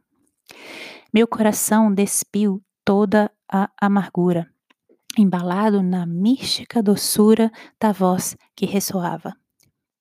Meu 1.12 1.26
coração 1.26 1.92
despiu 1.92 2.62
toda 2.84 3.30
a 3.50 3.70
amargura, 3.80 4.46
embalado 5.16 5.82
na 5.82 6.04
mística 6.04 6.82
doçura 6.82 7.50
da 7.80 7.92
voz 7.92 8.36
que 8.56 8.66
ressoava. 8.66 9.34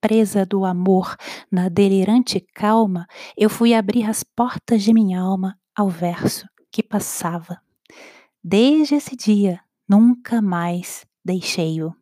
Presa 0.01 0.45
do 0.45 0.65
amor, 0.65 1.15
na 1.51 1.69
delirante 1.69 2.39
calma, 2.39 3.07
eu 3.35 3.49
fui 3.49 3.73
abrir 3.73 4.03
as 4.03 4.23
portas 4.23 4.83
de 4.83 4.93
minha 4.93 5.19
alma 5.19 5.57
ao 5.75 5.89
verso 5.89 6.47
que 6.71 6.83
passava. 6.83 7.59
Desde 8.43 8.95
esse 8.95 9.15
dia, 9.15 9.59
nunca 9.87 10.41
mais 10.41 11.05
deixei-o. 11.23 11.93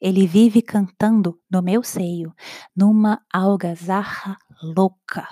Ele 0.00 0.26
vive 0.26 0.62
cantando 0.62 1.40
no 1.50 1.62
meu 1.62 1.82
seio, 1.82 2.32
numa 2.76 3.20
algazarra 3.32 4.36
louca. 4.62 5.26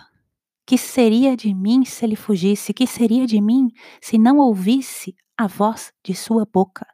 Que 0.67 0.79
seria 0.79 1.37
de 1.37 1.55
mim 1.55 1.85
se 1.85 2.05
ele 2.05 2.17
fugisse? 2.17 2.73
Que 2.73 2.87
seria 2.87 3.27
de 3.27 3.41
mim 3.41 3.69
se 4.01 4.19
não 4.19 4.39
ouvisse 4.39 5.15
a 5.37 5.47
voz 5.47 5.93
de 6.05 6.15
sua 6.15 6.45
boca? 6.45 6.87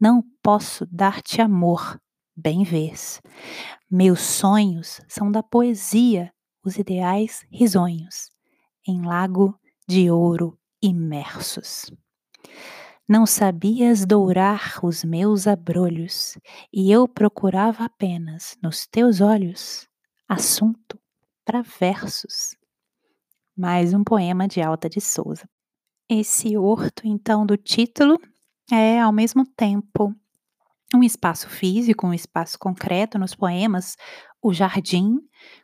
Não 0.00 0.22
posso 0.42 0.86
dar-te 0.90 1.40
amor, 1.40 2.00
bem 2.36 2.64
vês. 2.64 3.20
Meus 3.90 4.20
sonhos 4.20 5.00
são 5.08 5.30
da 5.30 5.42
poesia, 5.42 6.32
os 6.64 6.76
ideais 6.78 7.44
risonhos, 7.50 8.30
em 8.86 9.02
lago 9.02 9.58
de 9.86 10.10
ouro 10.10 10.58
imersos. 10.82 11.90
Não 13.10 13.26
sabias 13.26 14.06
dourar 14.06 14.78
os 14.84 15.02
meus 15.02 15.48
abrolhos, 15.48 16.38
e 16.72 16.92
eu 16.92 17.08
procurava 17.08 17.86
apenas 17.86 18.56
nos 18.62 18.86
teus 18.86 19.20
olhos 19.20 19.88
assunto 20.28 20.96
para 21.44 21.60
versos. 21.60 22.56
Mais 23.56 23.92
um 23.92 24.04
poema 24.04 24.46
de 24.46 24.62
Alta 24.62 24.88
de 24.88 25.00
Souza. 25.00 25.50
Esse 26.08 26.56
horto, 26.56 27.02
então, 27.04 27.44
do 27.44 27.56
título 27.56 28.16
é 28.70 29.00
ao 29.00 29.10
mesmo 29.10 29.44
tempo 29.44 30.14
um 30.94 31.02
espaço 31.02 31.48
físico, 31.48 32.06
um 32.06 32.14
espaço 32.14 32.56
concreto 32.60 33.18
nos 33.18 33.34
poemas, 33.34 33.96
o 34.40 34.52
jardim, 34.52 35.18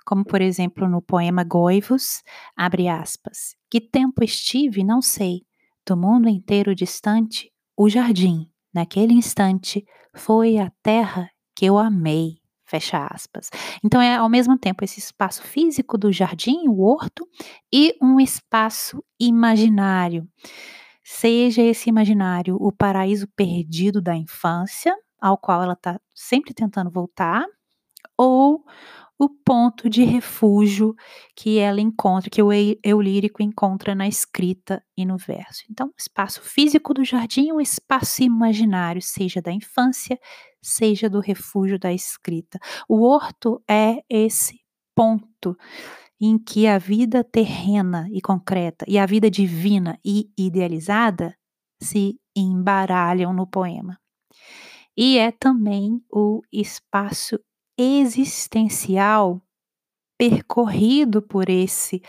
como 0.04 0.24
por 0.24 0.40
exemplo 0.40 0.88
no 0.88 1.00
poema 1.00 1.44
Goivos, 1.44 2.24
abre 2.56 2.88
aspas. 2.88 3.54
Que 3.70 3.80
tempo 3.80 4.24
estive, 4.24 4.82
não 4.82 5.00
sei, 5.00 5.46
do 5.86 5.96
mundo 5.96 6.28
inteiro 6.28 6.74
distante, 6.74 7.52
o 7.76 7.88
jardim, 7.88 8.50
naquele 8.74 9.12
instante, 9.12 9.84
foi 10.14 10.58
a 10.58 10.70
terra 10.82 11.30
que 11.54 11.64
eu 11.64 11.78
amei. 11.78 12.38
Fecha 12.64 13.06
aspas. 13.06 13.48
Então, 13.84 14.00
é 14.02 14.16
ao 14.16 14.28
mesmo 14.28 14.58
tempo 14.58 14.82
esse 14.82 14.98
espaço 14.98 15.42
físico 15.42 15.96
do 15.96 16.12
jardim, 16.12 16.66
o 16.68 16.82
horto, 16.82 17.24
e 17.72 17.94
um 18.02 18.18
espaço 18.18 19.04
imaginário. 19.20 20.28
Seja 21.04 21.62
esse 21.62 21.88
imaginário 21.88 22.56
o 22.58 22.72
paraíso 22.72 23.28
perdido 23.36 24.02
da 24.02 24.16
infância, 24.16 24.92
ao 25.20 25.38
qual 25.38 25.62
ela 25.62 25.74
está 25.74 26.00
sempre 26.12 26.52
tentando 26.52 26.90
voltar, 26.90 27.46
ou 28.18 28.64
o 29.18 29.28
ponto 29.28 29.88
de 29.88 30.04
refúgio 30.04 30.94
que 31.34 31.58
ela 31.58 31.80
encontra, 31.80 32.28
que 32.28 32.42
o 32.42 32.50
eu 32.52 33.00
lírico 33.00 33.42
encontra 33.42 33.94
na 33.94 34.06
escrita 34.06 34.82
e 34.96 35.06
no 35.06 35.16
verso. 35.16 35.64
Então, 35.70 35.88
o 35.88 35.94
espaço 35.98 36.42
físico 36.42 36.92
do 36.92 37.04
jardim, 37.04 37.52
o 37.52 37.60
espaço 37.60 38.22
imaginário, 38.22 39.00
seja 39.00 39.40
da 39.40 39.52
infância, 39.52 40.18
seja 40.62 41.08
do 41.08 41.20
refúgio 41.20 41.78
da 41.78 41.92
escrita. 41.92 42.58
O 42.88 43.02
horto 43.02 43.62
é 43.68 44.02
esse 44.10 44.60
ponto 44.94 45.56
em 46.20 46.38
que 46.38 46.66
a 46.66 46.78
vida 46.78 47.22
terrena 47.22 48.08
e 48.10 48.20
concreta 48.20 48.84
e 48.88 48.98
a 48.98 49.06
vida 49.06 49.30
divina 49.30 49.98
e 50.04 50.30
idealizada 50.36 51.34
se 51.82 52.18
embaralham 52.34 53.32
no 53.32 53.46
poema. 53.46 53.98
E 54.96 55.18
é 55.18 55.30
também 55.30 56.02
o 56.10 56.40
espaço 56.50 57.38
existencial 57.76 59.42
percorrido 60.18 61.20
por 61.20 61.48
esse 61.48 62.02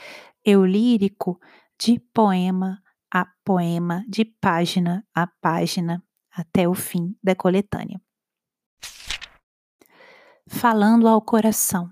eu 0.44 0.66
lírico 0.66 1.40
de 1.80 2.00
poema 2.14 2.82
a 3.14 3.26
poema, 3.44 4.06
de 4.08 4.26
página 4.26 5.06
a 5.14 5.28
página, 5.28 6.04
até 6.32 6.68
o 6.68 6.74
fim 6.74 7.16
da 7.24 7.36
coletânea. 7.36 8.00
Falando 10.48 11.08
ao 11.08 11.22
coração, 11.22 11.92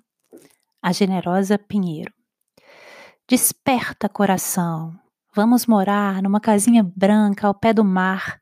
a 0.82 0.92
generosa 0.92 1.58
Pinheiro. 1.58 2.14
Desperta, 3.28 4.08
coração, 4.08 4.98
vamos 5.34 5.66
morar 5.66 6.22
numa 6.22 6.40
casinha 6.40 6.84
branca 6.84 7.48
ao 7.48 7.56
pé 7.56 7.74
do 7.74 7.84
mar, 7.84 8.40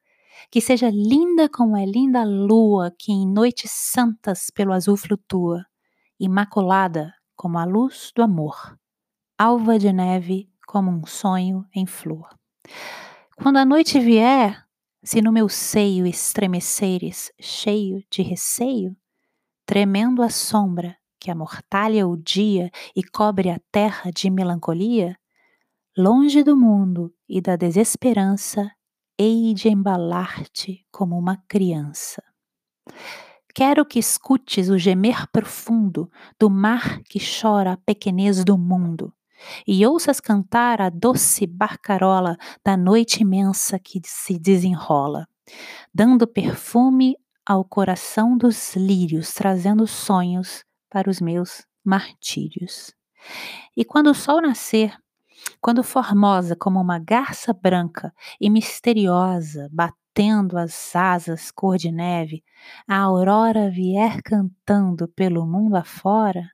que 0.51 0.61
seja 0.61 0.89
linda 0.89 1.49
como 1.49 1.77
é 1.77 1.85
linda 1.85 2.21
a 2.21 2.25
lua 2.25 2.93
que 2.97 3.11
em 3.11 3.27
noites 3.27 3.71
santas 3.71 4.49
pelo 4.53 4.73
azul 4.73 4.97
flutua, 4.97 5.65
imaculada 6.19 7.13
como 7.35 7.57
a 7.57 7.65
luz 7.65 8.11
do 8.15 8.21
amor, 8.21 8.77
alva 9.37 9.77
de 9.77 9.91
neve 9.91 10.49
como 10.67 10.91
um 10.91 11.05
sonho 11.05 11.65
em 11.73 11.85
flor. 11.85 12.27
Quando 13.35 13.57
a 13.57 13.65
noite 13.65 13.99
vier, 13.99 14.63
se 15.03 15.21
no 15.21 15.31
meu 15.31 15.49
seio 15.49 16.05
estremeceres, 16.05 17.31
cheio 17.39 18.03
de 18.09 18.21
receio, 18.21 18.95
tremendo 19.65 20.21
a 20.21 20.29
sombra 20.29 20.97
que 21.19 21.31
amortalha 21.31 22.07
o 22.07 22.17
dia 22.17 22.69
e 22.95 23.01
cobre 23.01 23.49
a 23.49 23.59
terra 23.71 24.11
de 24.11 24.29
melancolia, 24.29 25.17
longe 25.97 26.43
do 26.43 26.55
mundo 26.57 27.13
e 27.27 27.41
da 27.41 27.55
desesperança, 27.55 28.69
hei 29.23 29.53
de 29.53 29.69
embalar-te 29.69 30.85
como 30.91 31.17
uma 31.17 31.37
criança. 31.47 32.21
Quero 33.55 33.85
que 33.85 33.97
escutes 33.97 34.67
o 34.69 34.77
gemer 34.77 35.27
profundo 35.31 36.11
do 36.37 36.49
mar 36.49 37.01
que 37.03 37.19
chora 37.19 37.71
a 37.71 37.77
pequenez 37.77 38.43
do 38.43 38.57
mundo, 38.57 39.13
e 39.65 39.85
ouças 39.85 40.19
cantar 40.19 40.81
a 40.81 40.89
doce 40.89 41.47
barcarola 41.47 42.35
da 42.65 42.75
noite 42.75 43.21
imensa 43.21 43.79
que 43.79 44.01
se 44.03 44.37
desenrola, 44.37 45.25
dando 45.93 46.27
perfume 46.27 47.15
ao 47.45 47.63
coração 47.63 48.37
dos 48.37 48.75
lírios, 48.75 49.33
trazendo 49.33 49.87
sonhos 49.87 50.65
para 50.89 51.09
os 51.09 51.21
meus 51.21 51.65
martírios. 51.81 52.93
E 53.77 53.85
quando 53.85 54.07
o 54.07 54.13
sol 54.13 54.41
nascer, 54.41 54.97
quando 55.61 55.83
formosa 55.83 56.55
como 56.55 56.79
uma 56.79 56.99
garça 56.99 57.53
branca 57.53 58.13
e 58.39 58.49
misteriosa, 58.49 59.69
batendo 59.71 60.57
as 60.57 60.95
asas 60.95 61.51
cor 61.51 61.77
de 61.77 61.91
neve, 61.91 62.43
a 62.87 62.97
aurora 62.97 63.69
vier 63.69 64.21
cantando 64.21 65.07
pelo 65.07 65.45
mundo 65.45 65.75
afora, 65.75 66.49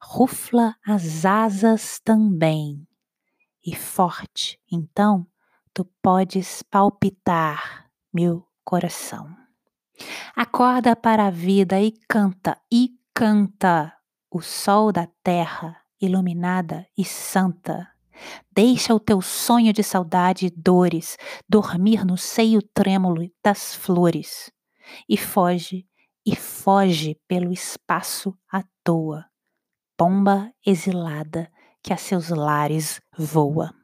rufla 0.00 0.74
as 0.86 1.24
asas 1.24 2.00
também. 2.04 2.86
E 3.64 3.74
forte, 3.74 4.60
então, 4.70 5.26
tu 5.74 5.84
podes 6.00 6.62
palpitar, 6.62 7.90
meu 8.12 8.46
coração. 8.64 9.28
Acorda 10.34 10.94
para 10.94 11.26
a 11.26 11.30
vida 11.30 11.80
e 11.80 11.92
canta, 12.08 12.58
e 12.70 12.90
canta, 13.12 13.92
o 14.30 14.40
sol 14.40 14.92
da 14.92 15.08
terra, 15.22 15.80
iluminada 16.00 16.86
e 16.96 17.04
santa 17.04 17.88
Deixa 18.50 18.94
o 18.94 19.00
teu 19.00 19.20
sonho 19.20 19.72
de 19.72 19.82
saudade 19.82 20.46
e 20.46 20.50
dores 20.50 21.16
dormir 21.48 22.04
no 22.04 22.16
seio 22.16 22.62
trêmulo 22.62 23.30
das 23.42 23.74
flores. 23.74 24.50
E 25.08 25.16
foge, 25.16 25.86
e 26.24 26.34
foge 26.34 27.20
pelo 27.28 27.52
espaço 27.52 28.36
à 28.50 28.62
toa, 28.82 29.26
pomba 29.96 30.52
exilada 30.64 31.50
que 31.82 31.92
a 31.92 31.96
seus 31.96 32.30
lares 32.30 33.00
voa. 33.16 33.74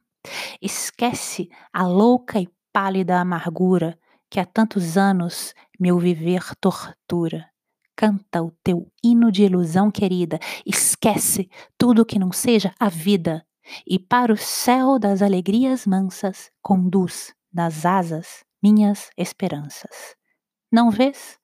Esquece 0.60 1.48
a 1.72 1.86
louca 1.86 2.40
e 2.40 2.48
pálida 2.72 3.20
amargura 3.20 3.98
que 4.30 4.40
há 4.40 4.46
tantos 4.46 4.96
anos 4.96 5.52
meu 5.78 5.98
viver 5.98 6.54
tortura. 6.60 7.51
Canta 7.96 8.42
o 8.42 8.50
teu 8.62 8.90
hino 9.02 9.30
de 9.30 9.44
ilusão 9.44 9.90
querida, 9.90 10.38
esquece 10.64 11.48
tudo 11.76 12.06
que 12.06 12.18
não 12.18 12.32
seja 12.32 12.74
a 12.78 12.88
vida, 12.88 13.46
e 13.86 13.98
para 13.98 14.32
o 14.32 14.36
céu 14.36 14.98
das 14.98 15.22
alegrias 15.22 15.86
mansas 15.86 16.50
conduz 16.60 17.34
nas 17.52 17.84
asas 17.84 18.44
minhas 18.62 19.10
esperanças. 19.16 20.16
Não 20.70 20.90
vês? 20.90 21.38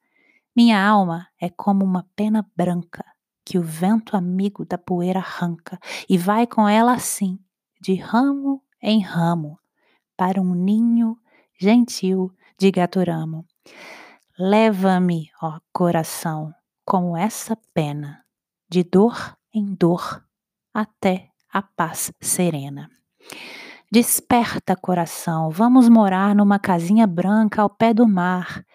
Minha 0.55 0.83
alma 0.83 1.27
é 1.39 1.49
como 1.49 1.85
uma 1.85 2.05
pena 2.15 2.45
branca 2.55 3.05
que 3.45 3.57
o 3.57 3.63
vento 3.63 4.15
amigo 4.15 4.65
da 4.65 4.77
poeira 4.77 5.19
arranca 5.19 5.79
e 6.07 6.17
vai 6.17 6.45
com 6.45 6.67
ela 6.67 6.93
assim, 6.93 7.39
de 7.81 7.95
ramo 7.95 8.61
em 8.81 9.01
ramo, 9.01 9.57
para 10.15 10.41
um 10.41 10.53
ninho 10.53 11.17
gentil 11.59 12.31
de 12.59 12.69
gaturamo. 12.71 13.45
Leva-me, 14.41 15.29
ó 15.41 15.59
coração, 15.73 16.55
como 16.85 17.17
essa 17.17 17.57
pena, 17.73 18.23
de 18.69 18.85
dor 18.85 19.35
em 19.53 19.75
dor, 19.75 20.23
até 20.73 21.29
a 21.51 21.61
paz 21.61 22.13
serena. 22.21 22.89
Desperta, 23.91 24.77
coração, 24.77 25.49
vamos 25.49 25.89
morar 25.89 26.33
numa 26.33 26.57
casinha 26.57 27.05
branca 27.05 27.61
ao 27.61 27.69
pé 27.69 27.93
do 27.93 28.07
mar. 28.07 28.65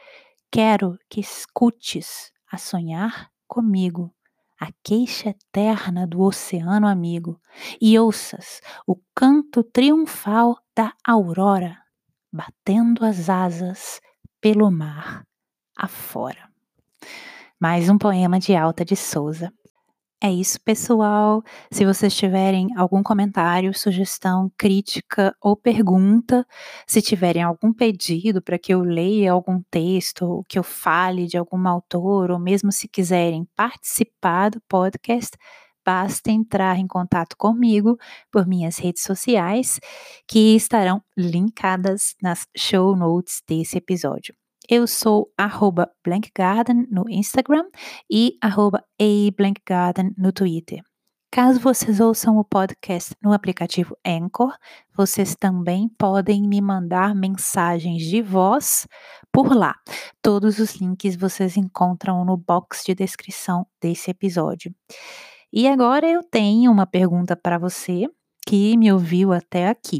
Quero 0.53 0.99
que 1.09 1.21
escutes 1.21 2.31
a 2.53 2.59
sonhar 2.59 3.31
comigo 3.49 4.15
a 4.61 4.69
queixa 4.83 5.31
eterna 5.31 6.07
do 6.07 6.21
oceano 6.21 6.87
amigo 6.87 7.41
e 7.81 7.99
ouças 7.99 8.61
o 8.87 8.97
canto 9.15 9.65
triunfal 9.65 10.59
da 10.77 10.93
aurora 11.03 11.79
batendo 12.31 13.03
as 13.03 13.31
asas 13.31 13.99
pelo 14.43 14.71
mar 14.71 15.25
afora. 15.77 16.49
Mais 17.61 17.89
um 17.89 17.99
poema 17.99 18.39
de 18.39 18.55
Alta 18.55 18.85
de 18.85 18.97
Souza. 18.97 19.53
É 20.23 20.31
isso, 20.31 20.59
pessoal. 20.63 21.43
Se 21.71 21.85
vocês 21.85 22.17
tiverem 22.17 22.69
algum 22.79 23.03
comentário, 23.03 23.75
sugestão, 23.75 24.51
crítica 24.57 25.37
ou 25.39 25.55
pergunta, 25.55 26.47
se 26.87 27.03
tiverem 27.03 27.43
algum 27.43 27.75
pedido 27.75 28.41
para 28.41 28.59
que 28.59 28.73
eu 28.73 28.81
leia 28.81 29.33
algum 29.33 29.61
texto, 29.71 30.23
ou 30.25 30.45
que 30.45 30.59
eu 30.59 30.63
fale 30.63 31.27
de 31.27 31.37
algum 31.37 31.69
autor, 31.69 32.31
ou 32.31 32.39
mesmo 32.39 32.73
se 32.73 32.89
quiserem 32.89 33.47
participar 33.55 34.51
do 34.51 34.63
podcast, 34.67 35.37
basta 35.85 36.31
entrar 36.31 36.79
em 36.79 36.87
contato 36.87 37.37
comigo 37.37 37.99
por 38.33 38.47
minhas 38.47 38.79
redes 38.79 39.03
sociais, 39.03 39.79
que 40.27 40.57
estarão 40.57 41.03
linkadas 41.15 42.15
nas 42.23 42.47
show 42.57 42.97
notes 42.97 43.43
desse 43.47 43.77
episódio. 43.77 44.35
Eu 44.69 44.87
sou 44.87 45.31
arroba 45.37 45.91
blankgarden 46.03 46.87
no 46.91 47.05
Instagram 47.11 47.67
e 48.11 48.39
arroba 48.41 48.83
ablankgarden 48.99 50.15
no 50.17 50.33
Twitter. 50.33 50.81
Caso 51.31 51.61
vocês 51.61 52.01
ouçam 52.01 52.39
o 52.39 52.45
podcast 52.45 53.15
no 53.21 53.33
aplicativo 53.33 53.95
Anchor, 54.07 54.57
vocês 54.97 55.35
também 55.35 55.89
podem 55.99 56.49
me 56.49 56.63
mandar 56.63 57.15
mensagens 57.15 58.03
de 58.05 58.23
voz 58.23 58.87
por 59.31 59.55
lá. 59.55 59.75
Todos 60.23 60.59
os 60.59 60.77
links 60.77 61.15
vocês 61.15 61.59
encontram 61.59 62.25
no 62.25 62.37
box 62.37 62.85
de 62.87 62.95
descrição 62.95 63.67
desse 63.83 64.11
episódio. 64.11 64.75
E 65.53 65.69
agora 65.69 66.09
eu 66.09 66.23
tenho 66.23 66.73
uma 66.73 66.87
pergunta 66.87 67.37
para 67.37 67.59
você 67.59 68.07
que 68.47 68.77
me 68.79 68.91
ouviu 68.91 69.31
até 69.33 69.69
aqui. 69.69 69.99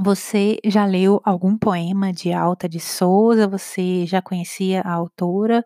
Você 0.00 0.58
já 0.64 0.86
leu 0.86 1.20
algum 1.22 1.56
poema 1.56 2.12
de 2.12 2.32
Alta 2.32 2.68
de 2.68 2.80
Souza? 2.80 3.46
Você 3.46 4.06
já 4.06 4.22
conhecia 4.22 4.80
a 4.80 4.92
autora? 4.92 5.62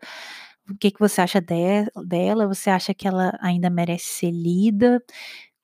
O 0.70 0.76
que, 0.76 0.90
que 0.90 0.98
você 1.00 1.20
acha 1.20 1.40
de, 1.40 1.84
dela? 2.06 2.46
Você 2.48 2.68
acha 2.70 2.92
que 2.94 3.06
ela 3.06 3.36
ainda 3.40 3.70
merece 3.70 4.06
ser 4.06 4.30
lida? 4.32 5.00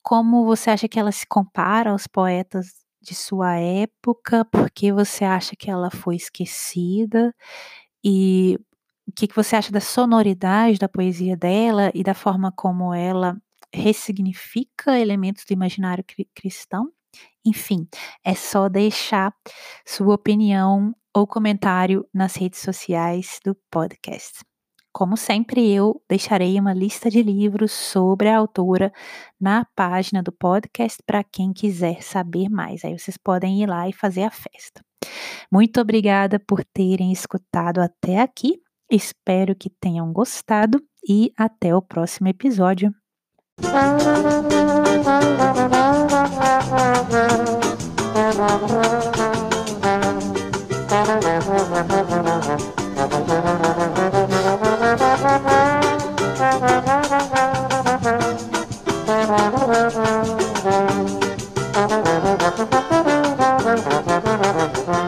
Como 0.03 0.45
você 0.47 0.71
acha 0.71 0.89
que 0.89 0.99
ela 1.01 1.13
se 1.13 1.27
compara 1.27 1.91
aos 1.93 2.07
poetas 2.07 2.69
de 3.03 3.15
sua 3.15 3.57
época? 3.59 4.45
Por 4.47 4.71
que 4.71 4.93
você 4.93 5.25
acha 5.25 5.57
que 5.57 5.71
ela 5.71 5.91
foi 5.91 6.17
esquecida? 6.17 7.35
E 8.05 8.59
o 9.09 9.13
que, 9.13 9.29
que 9.29 9.37
você 9.37 9.57
acha 9.57 9.73
da 9.73 9.81
sonoridade 9.81 10.79
da 10.79 10.89
poesia 10.89 11.37
dela 11.37 11.91
e 11.95 12.03
da 12.05 12.15
forma 12.15 12.53
como 12.53 12.95
ela 12.95 13.37
ressignifica 13.75 14.99
elementos 15.01 15.45
do 15.47 15.53
imaginário 15.53 16.05
cristão? 16.35 16.91
Enfim, 17.45 17.89
é 18.25 18.35
só 18.35 18.69
deixar 18.69 19.35
sua 19.87 20.15
opinião 20.15 20.95
ou 21.15 21.27
comentário 21.27 22.07
nas 22.13 22.37
redes 22.37 22.61
sociais 22.61 23.39
do 23.45 23.55
podcast. 23.71 24.41
Como 24.93 25.17
sempre, 25.17 25.73
eu 25.73 26.03
deixarei 26.07 26.61
uma 26.61 26.75
lista 26.75 27.11
de 27.11 27.23
livros 27.23 27.73
sobre 27.73 28.29
a 28.29 28.37
autora 28.37 28.93
na 29.41 29.67
página 29.75 30.23
do 30.23 30.31
podcast 30.31 31.03
para 31.07 31.25
quem 31.25 31.53
quiser 31.53 32.03
saber 32.03 32.51
mais. 32.51 32.85
Aí 32.85 32.97
vocês 32.99 33.17
podem 33.17 33.63
ir 33.63 33.67
lá 33.67 33.89
e 33.89 33.93
fazer 33.93 34.25
a 34.25 34.31
festa. 34.31 34.85
Muito 35.51 35.81
obrigada 35.81 36.39
por 36.39 36.63
terem 36.63 37.11
escutado 37.11 37.81
até 37.81 38.21
aqui. 38.21 38.61
Espero 38.91 39.57
que 39.57 39.71
tenham 39.71 40.13
gostado 40.13 40.79
e 41.09 41.33
até 41.39 41.75
o 41.75 41.81
próximo 41.81 42.29
episódio. 42.29 42.95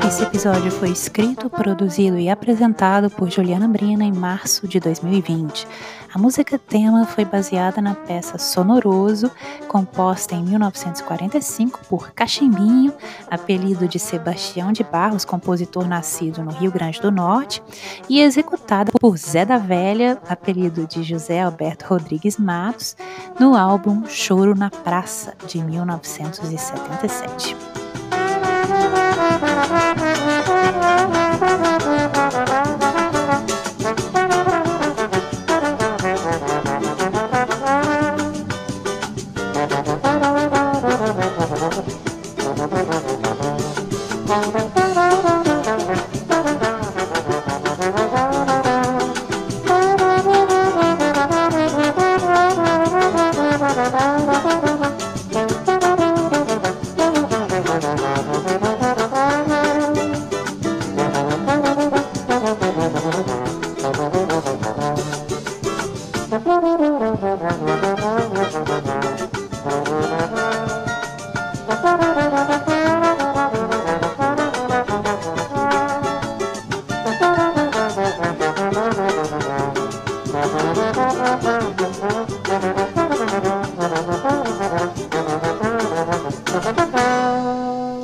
Esse 0.07 0.23
episódio 0.23 0.71
foi 0.71 0.91
escrito, 0.91 1.49
produzido 1.49 2.19
e 2.19 2.29
apresentado 2.29 3.09
por 3.09 3.31
Juliana 3.31 3.67
Brina 3.67 4.05
em 4.05 4.13
março 4.13 4.69
de 4.69 4.79
2020. 4.79 5.67
A 6.15 6.19
música 6.19 6.57
tema 6.57 7.05
foi 7.07 7.25
baseada 7.25 7.83
na 7.83 7.93
peça 7.93 8.39
Sonoroso, 8.39 9.29
composta 9.67 10.37
em 10.37 10.45
1945 10.45 11.81
por 11.89 12.13
Cachimbinho, 12.13 12.95
apelido 13.29 13.89
de 13.89 13.99
Sebastião 13.99 14.71
de 14.71 14.85
Barros, 14.85 15.25
compositor 15.25 15.89
nascido 15.89 16.45
no 16.45 16.53
Rio 16.53 16.71
Grande 16.71 17.01
do 17.01 17.11
Norte, 17.11 17.61
e 18.09 18.21
executada 18.21 18.93
por 19.01 19.19
Zé 19.19 19.45
da 19.45 19.59
Velha, 19.59 20.17
apelido 20.29 20.87
de 20.87 21.03
José 21.03 21.43
Alberto 21.43 21.87
Rodrigues 21.87 22.37
Matos, 22.37 22.97
no 23.41 23.57
álbum 23.57 24.07
Choro 24.07 24.55
na 24.55 24.71
Praça, 24.71 25.35
de 25.49 25.61
1977. 25.61 27.74